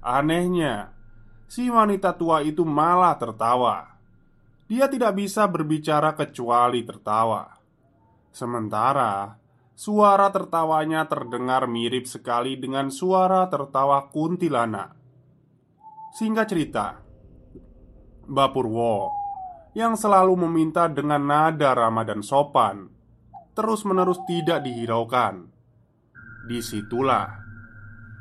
Anehnya, 0.05 0.93
si 1.51 1.67
wanita 1.67 2.15
tua 2.15 2.43
itu 2.43 2.63
malah 2.63 3.17
tertawa. 3.19 3.97
Dia 4.67 4.91
tidak 4.91 5.19
bisa 5.19 5.47
berbicara 5.47 6.15
kecuali 6.19 6.83
tertawa. 6.83 7.47
Sementara 8.35 9.39
suara 9.77 10.33
tertawanya 10.33 11.05
terdengar 11.05 11.69
mirip 11.69 12.09
sekali 12.09 12.57
dengan 12.57 12.89
suara 12.89 13.45
tertawa 13.53 14.09
kuntilanak. 14.09 14.97
Singkat 16.17 16.47
cerita, 16.49 16.87
Mbak 18.25 18.51
Purwo 18.57 19.13
yang 19.77 19.93
selalu 19.93 20.49
meminta 20.49 20.89
dengan 20.89 21.21
nada 21.29 21.77
ramah 21.77 22.09
dan 22.09 22.25
sopan 22.25 22.89
terus-menerus 23.53 24.17
tidak 24.25 24.65
dihiraukan. 24.65 25.53
Di 26.49 26.65
situlah 26.65 27.37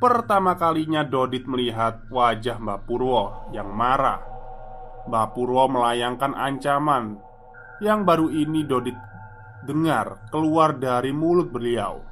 pertama 0.04 0.60
kalinya 0.60 1.08
Dodit 1.08 1.48
melihat 1.48 2.04
wajah 2.12 2.60
Mbak 2.60 2.80
Purwo 2.84 3.48
yang 3.56 3.72
marah. 3.72 4.20
Mbak 5.08 5.28
Purwo 5.32 5.72
melayangkan 5.72 6.36
ancaman 6.36 7.16
yang 7.80 8.04
baru 8.04 8.28
ini 8.28 8.68
Dodit 8.68 9.15
dengar 9.66 10.30
keluar 10.30 10.78
dari 10.78 11.10
mulut 11.10 11.50
beliau. 11.50 12.06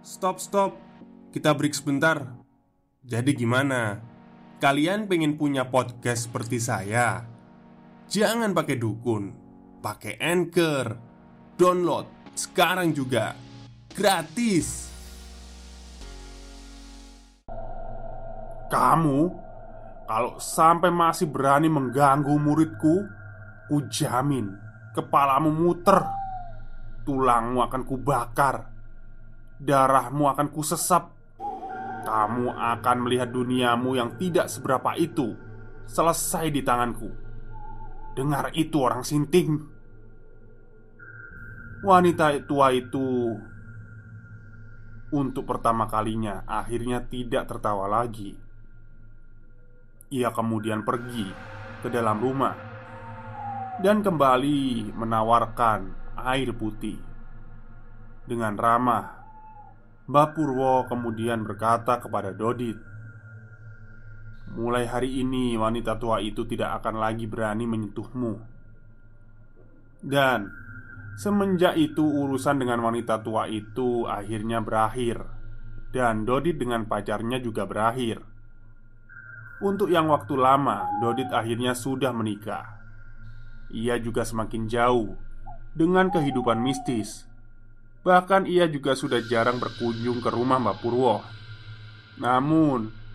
Stop, 0.00 0.40
stop, 0.40 0.74
kita 1.30 1.52
break 1.52 1.76
sebentar. 1.76 2.24
Jadi, 3.04 3.36
gimana? 3.36 4.00
Kalian 4.56 5.06
pengen 5.06 5.36
punya 5.36 5.68
podcast 5.68 6.26
seperti 6.26 6.56
saya? 6.56 7.22
Jangan 8.08 8.56
pakai 8.56 8.80
dukun, 8.80 9.34
pakai 9.84 10.16
anchor 10.16 11.06
Download 11.56 12.04
sekarang 12.36 12.92
juga 12.92 13.32
gratis. 13.96 14.92
Kamu 18.68 19.20
kalau 20.04 20.36
sampai 20.36 20.92
masih 20.92 21.32
berani 21.32 21.72
mengganggu 21.72 22.36
muridku, 22.36 23.08
kujamin 23.72 24.65
kepalamu 24.96 25.52
muter, 25.52 26.08
tulangmu 27.04 27.60
akan 27.60 27.82
kubakar, 27.84 28.72
darahmu 29.60 30.32
akan 30.32 30.48
kusesap. 30.48 31.12
Kamu 32.06 32.54
akan 32.54 32.96
melihat 33.02 33.34
duniamu 33.34 33.98
yang 33.98 34.14
tidak 34.16 34.46
seberapa 34.46 34.94
itu 34.94 35.34
selesai 35.90 36.54
di 36.54 36.62
tanganku. 36.62 37.10
Dengar 38.14 38.54
itu 38.54 38.78
orang 38.78 39.02
sinting. 39.02 39.58
Wanita 41.82 42.40
tua 42.46 42.70
itu 42.72 43.34
untuk 45.10 45.46
pertama 45.46 45.90
kalinya 45.90 46.46
akhirnya 46.46 47.02
tidak 47.10 47.50
tertawa 47.50 47.90
lagi. 47.90 48.38
Ia 50.14 50.30
kemudian 50.30 50.86
pergi 50.86 51.26
ke 51.82 51.90
dalam 51.90 52.22
rumah 52.22 52.75
dan 53.76 54.00
kembali 54.00 54.92
menawarkan 54.96 55.92
air 56.16 56.48
putih. 56.56 56.96
Dengan 58.24 58.56
ramah, 58.56 59.04
Mbak 60.08 60.28
Purwo 60.32 60.88
kemudian 60.88 61.44
berkata 61.44 62.00
kepada 62.00 62.32
Dodit, 62.32 62.80
"Mulai 64.56 64.88
hari 64.88 65.20
ini, 65.20 65.54
wanita 65.60 66.00
tua 66.00 66.24
itu 66.24 66.48
tidak 66.48 66.80
akan 66.82 66.98
lagi 66.98 67.28
berani 67.28 67.64
menyentuhmu." 67.68 68.34
Dan 70.00 70.64
Semenjak 71.16 71.80
itu 71.80 72.04
urusan 72.04 72.60
dengan 72.60 72.84
wanita 72.84 73.24
tua 73.24 73.48
itu 73.48 74.04
akhirnya 74.04 74.60
berakhir 74.60 75.24
Dan 75.88 76.28
Dodit 76.28 76.60
dengan 76.60 76.84
pacarnya 76.84 77.40
juga 77.40 77.64
berakhir 77.64 78.20
Untuk 79.64 79.88
yang 79.88 80.12
waktu 80.12 80.36
lama 80.36 81.00
Dodit 81.00 81.32
akhirnya 81.32 81.72
sudah 81.72 82.12
menikah 82.12 82.75
Ia 83.74 83.98
juga 83.98 84.22
semakin 84.22 84.70
jauh 84.70 85.18
Dengan 85.76 86.08
kehidupan 86.08 86.56
mistis. 86.62 87.28
Bahkan 88.06 88.46
ia 88.48 88.64
juga 88.70 88.94
sudah 88.96 89.20
jarang 89.26 89.60
berkunjung 89.60 90.24
ke 90.24 90.30
rumah 90.32 90.56
Mbak 90.62 90.76
Purwo. 90.80 91.20
Namun 92.16 93.06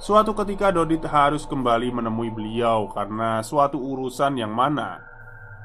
Suatu 0.00 0.32
ketika 0.32 0.72
Dodit 0.72 1.04
harus 1.04 1.44
kembali 1.44 1.92
menemui 1.92 2.32
beliau 2.32 2.88
karena 2.88 3.44
suatu 3.44 3.76
urusan 3.76 4.40
yang 4.40 4.48
mana 4.48 5.04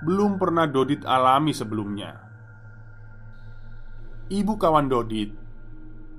belum 0.03 0.35
pernah 0.35 0.67
Dodit 0.67 1.07
alami 1.07 1.55
sebelumnya. 1.55 2.19
Ibu 4.27 4.59
kawan 4.59 4.91
Dodit 4.91 5.31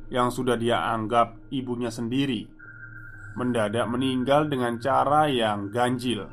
yang 0.08 0.32
sudah 0.32 0.56
dia 0.56 0.80
anggap 0.96 1.36
ibunya 1.52 1.92
sendiri 1.92 2.48
mendadak 3.36 3.84
meninggal 3.84 4.48
dengan 4.48 4.80
cara 4.80 5.28
yang 5.28 5.68
ganjil, 5.68 6.24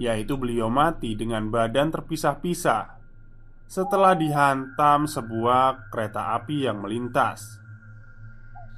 yaitu 0.00 0.40
beliau 0.40 0.72
mati 0.72 1.12
dengan 1.12 1.48
badan 1.52 1.92
terpisah-pisah 1.92 3.02
setelah 3.72 4.12
dihantam 4.12 5.08
sebuah 5.08 5.88
kereta 5.88 6.36
api 6.36 6.68
yang 6.68 6.84
melintas. 6.84 7.60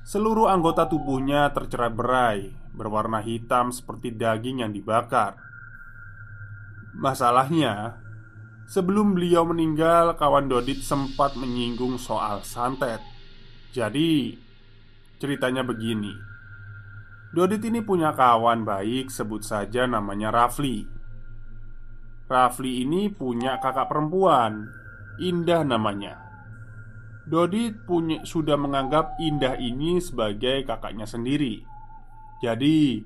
Seluruh 0.04 0.52
anggota 0.52 0.84
tubuhnya 0.84 1.48
tercerai 1.50 1.90
berai 1.90 2.40
Berwarna 2.74 3.22
hitam 3.22 3.70
seperti 3.70 4.14
daging 4.14 4.66
yang 4.66 4.70
dibakar. 4.74 5.38
Masalahnya 6.94 8.02
Sebelum 8.64 9.12
beliau 9.12 9.44
meninggal 9.44 10.16
Kawan 10.16 10.48
Dodit 10.48 10.80
sempat 10.80 11.36
menyinggung 11.36 12.00
soal 12.00 12.42
santet. 12.42 13.00
Jadi 13.70 14.34
Ceritanya 15.18 15.62
begini. 15.62 16.12
Dodit 17.34 17.62
ini 17.66 17.82
punya 17.82 18.14
kawan 18.14 18.62
baik 18.62 19.10
Sebut 19.10 19.42
saja 19.42 19.90
namanya 19.90 20.30
Rafli 20.30 20.93
Rafli 22.24 22.80
ini 22.88 23.12
punya 23.12 23.60
kakak 23.60 23.92
perempuan. 23.92 24.64
Indah 25.20 25.60
namanya. 25.60 26.24
Dodit 27.24 27.84
punya, 27.88 28.20
sudah 28.24 28.56
menganggap 28.56 29.16
Indah 29.20 29.56
ini 29.56 30.00
sebagai 30.00 30.64
kakaknya 30.64 31.04
sendiri. 31.04 31.64
Jadi 32.40 33.00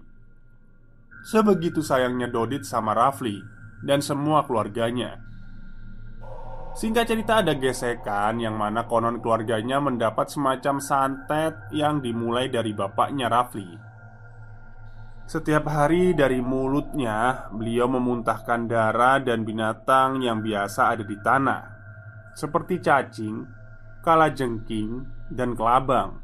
Sebegitu 1.26 1.82
sayangnya 1.82 2.30
Dodit 2.30 2.62
sama 2.62 2.94
Rafli 2.94 3.38
Dan 3.82 4.02
semua 4.02 4.46
keluarganya. 4.46 5.18
Singkat 6.78 7.10
cerita 7.10 7.42
ada 7.42 7.58
gesekan 7.58 8.38
yang 8.38 8.54
mana 8.54 8.86
konon 8.86 9.18
keluarganya 9.18 9.82
mendapat 9.82 10.30
semacam 10.30 10.78
santet 10.78 11.58
yang 11.74 11.98
dimulai 11.98 12.46
dari 12.46 12.70
bapaknya 12.70 13.26
Rafli 13.26 13.87
Setiap 15.28 15.68
hari 15.68 16.16
dari 16.16 16.40
mulutnya 16.40 17.52
beliau 17.52 17.84
memuntahkan 17.84 18.64
darah 18.64 19.20
dan 19.20 19.44
binatang 19.44 20.24
yang 20.24 20.40
biasa 20.40 20.96
ada 20.96 21.04
di 21.04 21.20
tanah 21.20 21.62
Seperti 22.32 22.80
cacing, 22.80 23.44
kalajengking, 24.00 25.04
dan 25.28 25.52
kelabang. 25.52 26.16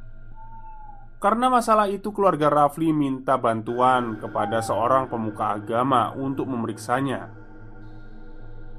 Karena 1.20 1.52
masalah 1.52 1.84
itu, 1.92 2.16
keluarga 2.16 2.48
Rafli 2.48 2.96
minta 2.96 3.36
bantuan 3.36 4.16
kepada 4.16 4.64
seorang 4.64 5.12
pemuka 5.12 5.52
agama 5.52 6.16
untuk 6.16 6.48
memeriksanya. 6.48 7.28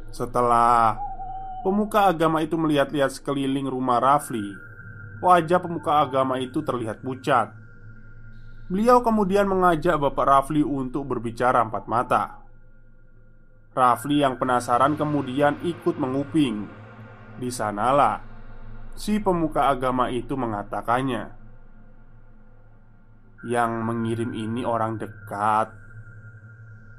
Setelah 0.09 0.97
pemuka 1.61 2.09
agama 2.09 2.41
itu 2.41 2.57
melihat-lihat 2.57 3.13
sekeliling 3.13 3.69
rumah 3.69 4.01
Rafli, 4.01 4.57
wajah 5.21 5.61
pemuka 5.61 6.01
agama 6.01 6.41
itu 6.41 6.65
terlihat 6.65 7.03
pucat. 7.05 7.64
Beliau 8.65 9.05
kemudian 9.05 9.45
mengajak 9.45 10.01
Bapak 10.01 10.25
Rafli 10.25 10.65
untuk 10.65 11.05
berbicara 11.05 11.61
empat 11.61 11.85
mata. 11.85 12.23
Rafli 13.77 14.25
yang 14.25 14.41
penasaran 14.41 14.97
kemudian 14.97 15.61
ikut 15.61 16.01
menguping. 16.01 16.65
Di 17.35 17.51
sanalah 17.51 18.23
Si 18.95 19.19
pemuka 19.19 19.67
agama 19.67 20.07
itu 20.07 20.39
mengatakannya 20.39 21.35
Yang 23.43 23.71
mengirim 23.83 24.31
ini 24.31 24.63
orang 24.63 24.95
dekat 24.95 25.75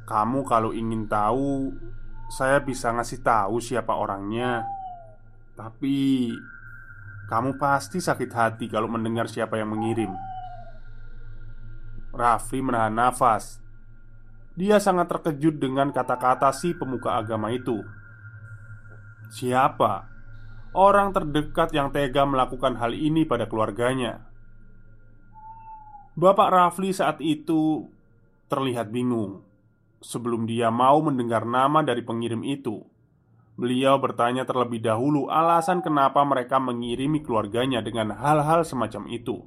Kamu 0.05 0.45
kalau 0.45 0.77
ingin 0.77 1.09
tahu 1.09 1.73
Saya 2.29 2.61
bisa 2.61 2.93
ngasih 2.93 3.25
tahu 3.25 3.65
siapa 3.65 3.97
orangnya 3.97 4.69
Tapi 5.57 6.29
Kamu 7.33 7.57
pasti 7.57 7.97
sakit 7.97 8.31
hati 8.37 8.69
kalau 8.69 8.93
mendengar 8.93 9.25
siapa 9.25 9.57
yang 9.57 9.73
mengirim 9.73 10.13
Rafli 12.17 12.65
menahan 12.65 12.97
nafas 12.97 13.61
Dia 14.57 14.81
sangat 14.81 15.13
terkejut 15.13 15.61
dengan 15.61 15.93
kata-kata 15.93 16.51
si 16.57 16.73
pemuka 16.73 17.15
agama 17.21 17.53
itu 17.53 17.85
Siapa? 19.31 20.17
orang 20.77 21.17
terdekat 21.17 21.73
yang 21.73 21.89
tega 21.89 22.29
melakukan 22.29 22.77
hal 22.77 22.93
ini 22.93 23.25
pada 23.25 23.49
keluarganya. 23.49 24.29
Bapak 26.13 26.53
Rafli 26.53 26.93
saat 26.93 27.19
itu 27.25 27.89
terlihat 28.53 28.93
bingung. 28.93 29.43
Sebelum 30.05 30.45
dia 30.45 30.69
mau 30.69 31.01
mendengar 31.01 31.49
nama 31.49 31.81
dari 31.81 32.05
pengirim 32.05 32.45
itu, 32.45 32.85
beliau 33.57 33.97
bertanya 33.97 34.45
terlebih 34.45 34.85
dahulu 34.85 35.33
alasan 35.33 35.81
kenapa 35.81 36.21
mereka 36.23 36.61
mengirimi 36.61 37.25
keluarganya 37.25 37.81
dengan 37.81 38.13
hal-hal 38.13 38.63
semacam 38.63 39.09
itu. 39.09 39.41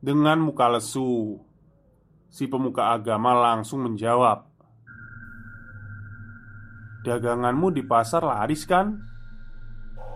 Dengan 0.00 0.40
muka 0.40 0.64
lesu, 0.72 1.36
si 2.32 2.48
pemuka 2.48 2.96
agama 2.96 3.36
langsung 3.36 3.84
menjawab, 3.84 4.48
"Daganganmu 7.04 7.68
di 7.68 7.84
pasar 7.84 8.24
laris, 8.24 8.64
kan?" 8.64 8.96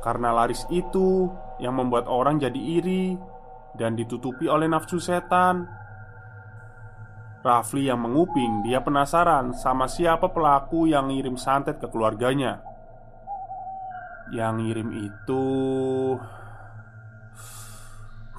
Karena 0.01 0.33
laris 0.33 0.65
itu 0.73 1.29
yang 1.61 1.77
membuat 1.77 2.09
orang 2.09 2.41
jadi 2.41 2.57
iri 2.57 3.17
dan 3.77 3.93
ditutupi 3.93 4.49
oleh 4.49 4.69
nafsu 4.69 4.97
setan. 4.97 5.69
Rafli 7.45 7.93
yang 7.93 8.01
menguping, 8.01 8.65
dia 8.65 8.81
penasaran 8.81 9.53
sama 9.53 9.85
siapa 9.85 10.33
pelaku 10.33 10.89
yang 10.89 11.13
ngirim 11.13 11.37
santet 11.37 11.77
ke 11.77 11.93
keluarganya. 11.93 12.65
Yang 14.33 14.53
ngirim 14.65 14.89
itu 14.97 15.45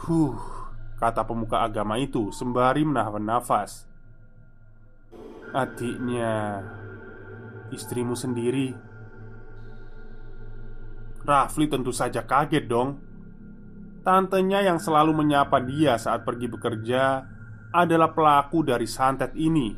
Huh, 0.06 0.38
kata 0.96 1.28
pemuka 1.28 1.64
agama 1.64 2.00
itu 2.00 2.32
sembari 2.32 2.88
menahan 2.88 3.24
nafas. 3.24 3.88
Adiknya, 5.56 6.64
istrimu 7.72 8.16
sendiri. 8.16 8.76
Rafli 11.26 11.66
tentu 11.72 11.90
saja 11.90 12.24
kaget 12.24 12.66
dong. 12.68 13.00
Tantenya 14.06 14.62
yang 14.62 14.78
selalu 14.78 15.18
menyapa 15.18 15.58
dia 15.66 15.98
saat 15.98 16.22
pergi 16.22 16.46
bekerja 16.46 17.26
Adalah 17.74 18.14
pelaku 18.14 18.62
dari 18.62 18.86
santet 18.86 19.34
ini. 19.34 19.74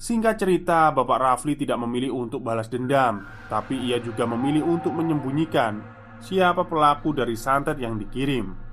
Singkat 0.00 0.40
cerita, 0.40 0.88
Bapak 0.88 1.20
Rafli 1.20 1.52
tidak 1.52 1.76
memilih 1.84 2.16
untuk 2.16 2.40
balas 2.40 2.72
dendam 2.72 3.28
Tapi 3.52 3.76
ia 3.84 4.00
juga 4.00 4.24
memilih 4.24 4.64
untuk 4.64 4.96
menyembunyikan 4.96 5.84
Siapa 6.24 6.64
pelaku 6.64 7.12
dari 7.12 7.36
santet 7.36 7.76
yang 7.76 8.00
dikirim 8.00 8.65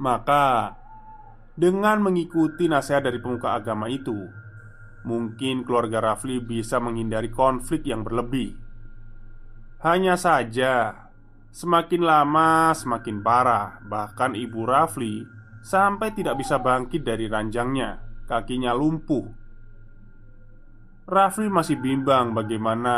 Maka 0.00 0.74
Dengan 1.54 2.02
mengikuti 2.02 2.66
nasihat 2.66 3.06
dari 3.06 3.22
pemuka 3.22 3.54
agama 3.54 3.86
itu 3.86 4.26
Mungkin 5.04 5.62
keluarga 5.62 6.00
Rafli 6.00 6.40
bisa 6.40 6.80
menghindari 6.80 7.28
konflik 7.28 7.84
yang 7.84 8.02
berlebih 8.02 8.64
hanya 9.84 10.16
saja, 10.16 10.96
semakin 11.52 12.08
lama 12.08 12.72
semakin 12.72 13.20
parah. 13.20 13.84
Bahkan 13.84 14.32
ibu 14.32 14.64
Rafli 14.64 15.20
sampai 15.60 16.16
tidak 16.16 16.40
bisa 16.40 16.56
bangkit 16.56 17.04
dari 17.04 17.28
ranjangnya, 17.28 18.00
kakinya 18.24 18.72
lumpuh. 18.72 19.28
Rafli 21.04 21.52
masih 21.52 21.84
bimbang 21.84 22.32
bagaimana 22.32 22.96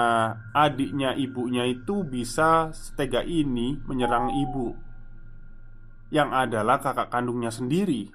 adiknya 0.55 1.19
ibunya 1.19 1.67
itu 1.67 2.07
bisa 2.07 2.71
setega 2.71 3.27
ini 3.27 3.83
menyerang 3.83 4.31
ibu 4.31 4.86
yang 6.17 6.33
adalah 6.33 6.81
kakak 6.81 7.13
kandungnya 7.13 7.53
sendiri. 7.53 8.09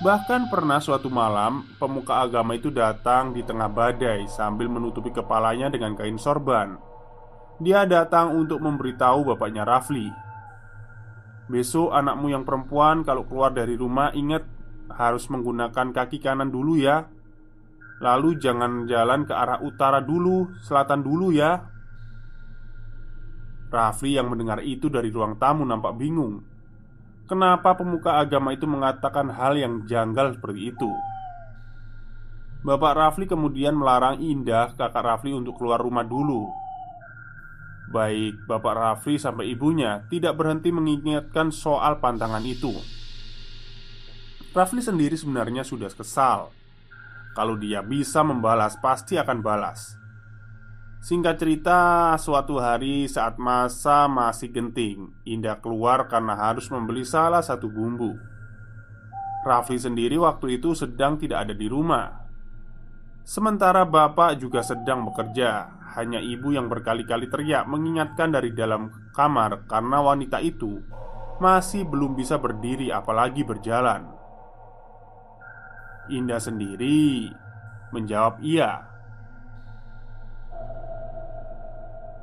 Bahkan 0.00 0.48
pernah 0.48 0.80
suatu 0.80 1.12
malam, 1.12 1.68
pemuka 1.76 2.24
agama 2.24 2.56
itu 2.56 2.72
datang 2.72 3.36
di 3.36 3.44
tengah 3.44 3.68
badai 3.68 4.24
sambil 4.26 4.72
menutupi 4.72 5.12
kepalanya 5.12 5.68
dengan 5.68 5.92
kain 5.94 6.16
sorban. 6.16 6.94
Dia 7.62 7.86
datang 7.86 8.34
untuk 8.34 8.58
memberitahu 8.58 9.30
bapaknya 9.30 9.62
Rafli 9.62 10.10
Besok 11.46 11.94
anakmu 11.94 12.34
yang 12.34 12.42
perempuan 12.42 13.06
kalau 13.06 13.28
keluar 13.30 13.54
dari 13.54 13.78
rumah 13.78 14.10
ingat 14.10 14.42
harus 14.90 15.30
menggunakan 15.30 15.94
kaki 15.94 16.18
kanan 16.18 16.50
dulu 16.50 16.74
ya 16.74 17.06
Lalu 18.02 18.42
jangan 18.42 18.90
jalan 18.90 19.22
ke 19.22 19.32
arah 19.32 19.62
utara 19.62 20.02
dulu, 20.02 20.50
selatan 20.66 21.06
dulu 21.06 21.30
ya 21.30 21.62
Rafli 23.70 24.18
yang 24.18 24.34
mendengar 24.34 24.58
itu 24.58 24.90
dari 24.90 25.14
ruang 25.14 25.38
tamu 25.38 25.62
nampak 25.62 25.94
bingung 25.94 26.42
Kenapa 27.24 27.72
pemuka 27.72 28.20
agama 28.20 28.52
itu 28.52 28.68
mengatakan 28.68 29.32
hal 29.32 29.56
yang 29.56 29.88
janggal 29.88 30.36
seperti 30.36 30.76
itu 30.76 30.92
Bapak 32.64 32.92
Rafli 32.96 33.24
kemudian 33.24 33.76
melarang 33.76 34.20
Indah 34.20 34.76
kakak 34.76 35.04
Rafli 35.04 35.32
untuk 35.32 35.56
keluar 35.56 35.80
rumah 35.80 36.04
dulu 36.04 36.64
Baik 37.94 38.48
Bapak 38.48 38.74
Rafli 38.74 39.20
sampai 39.20 39.52
ibunya 39.52 40.02
tidak 40.08 40.40
berhenti 40.40 40.72
mengingatkan 40.72 41.52
soal 41.52 42.00
pantangan 42.00 42.42
itu. 42.42 42.72
Rafli 44.50 44.80
sendiri 44.80 45.14
sebenarnya 45.14 45.62
sudah 45.62 45.92
kesal. 45.92 46.48
Kalau 47.34 47.58
dia 47.58 47.82
bisa 47.82 48.22
membalas, 48.22 48.78
pasti 48.78 49.18
akan 49.18 49.42
balas. 49.42 49.98
Singkat 51.04 51.36
cerita, 51.36 52.16
suatu 52.16 52.56
hari 52.56 53.04
saat 53.12 53.36
masa 53.36 54.08
masih 54.08 54.48
genting, 54.48 55.12
Indah 55.28 55.60
keluar 55.60 56.08
karena 56.08 56.32
harus 56.32 56.72
membeli 56.72 57.04
salah 57.04 57.44
satu 57.44 57.68
bumbu. 57.68 58.16
Rafli 59.44 59.76
sendiri 59.76 60.16
waktu 60.16 60.56
itu 60.56 60.72
sedang 60.72 61.20
tidak 61.20 61.44
ada 61.44 61.52
di 61.52 61.68
rumah. 61.68 62.24
Sementara 63.20 63.84
bapak 63.84 64.40
juga 64.40 64.64
sedang 64.64 65.04
bekerja, 65.04 65.76
hanya 65.92 66.24
ibu 66.24 66.56
yang 66.56 66.72
berkali-kali 66.72 67.28
teriak 67.28 67.68
mengingatkan 67.68 68.32
dari 68.32 68.56
dalam 68.56 68.88
kamar 69.12 69.68
karena 69.68 70.00
wanita 70.00 70.40
itu 70.40 70.80
masih 71.36 71.84
belum 71.84 72.16
bisa 72.16 72.40
berdiri 72.40 72.88
apalagi 72.88 73.44
berjalan. 73.44 74.08
Indah 76.08 76.40
sendiri 76.40 77.28
menjawab 77.92 78.40
iya. 78.40 78.93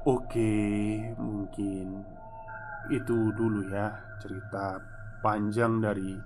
Oke, 0.01 0.97
mungkin 1.21 2.01
itu 2.89 3.29
dulu 3.37 3.69
ya 3.69 4.17
cerita 4.17 4.81
panjang 5.21 5.77
dari 5.77 6.17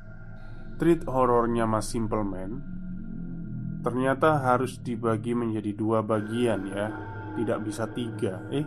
treat 0.79 1.03
horornya 1.03 1.67
Mas 1.67 1.91
Simple 1.91 2.23
Man. 2.23 2.51
Ternyata 3.83 4.39
harus 4.39 4.79
dibagi 4.79 5.35
menjadi 5.35 5.75
dua 5.75 5.99
bagian 6.07 6.71
ya 6.71 6.87
tidak 7.35 7.67
bisa 7.67 7.83
tiga. 7.91 8.47
Eh 8.47 8.63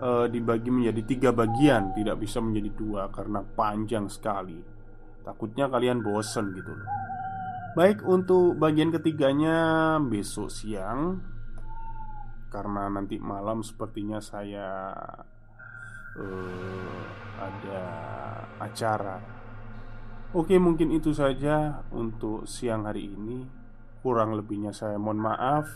e, 0.00 0.08
dibagi 0.32 0.72
menjadi 0.72 1.02
tiga 1.04 1.30
bagian 1.30 1.92
Tidak 1.92 2.16
bisa 2.16 2.40
menjadi 2.40 2.72
dua 2.72 3.12
Karena 3.12 3.44
panjang 3.44 4.08
sekali. 4.08 4.56
Takutnya 5.20 5.68
kalian 5.68 6.00
bosen 6.00 6.56
gitu 6.56 6.72
loh. 6.72 6.90
Baik 7.76 8.00
untuk 8.08 8.56
bagian 8.56 8.88
ketiganya 8.88 10.00
Besok 10.00 10.48
siang 10.48 11.31
Karena 12.52 12.92
nanti 12.92 13.16
malam 13.16 13.64
sepertinya 13.64 14.20
saya 14.20 14.92
uh, 16.20 17.00
Ada 17.42 17.84
acara. 18.60 19.18
Oke 20.36 20.60
mungkin 20.60 20.94
itu 20.94 21.10
saja 21.16 21.82
untuk 21.90 22.46
siang 22.46 22.86
hari 22.86 23.10
ini. 23.10 23.42
Kurang 24.04 24.36
lebihnya 24.36 24.70
saya 24.70 25.00
mohon 25.00 25.18
maaf. 25.18 25.66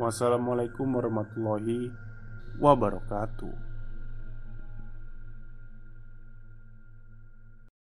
Wassalamualaikum 0.00 0.88
warahmatullahi 0.88 1.92
wabarakatuh. 2.56 3.67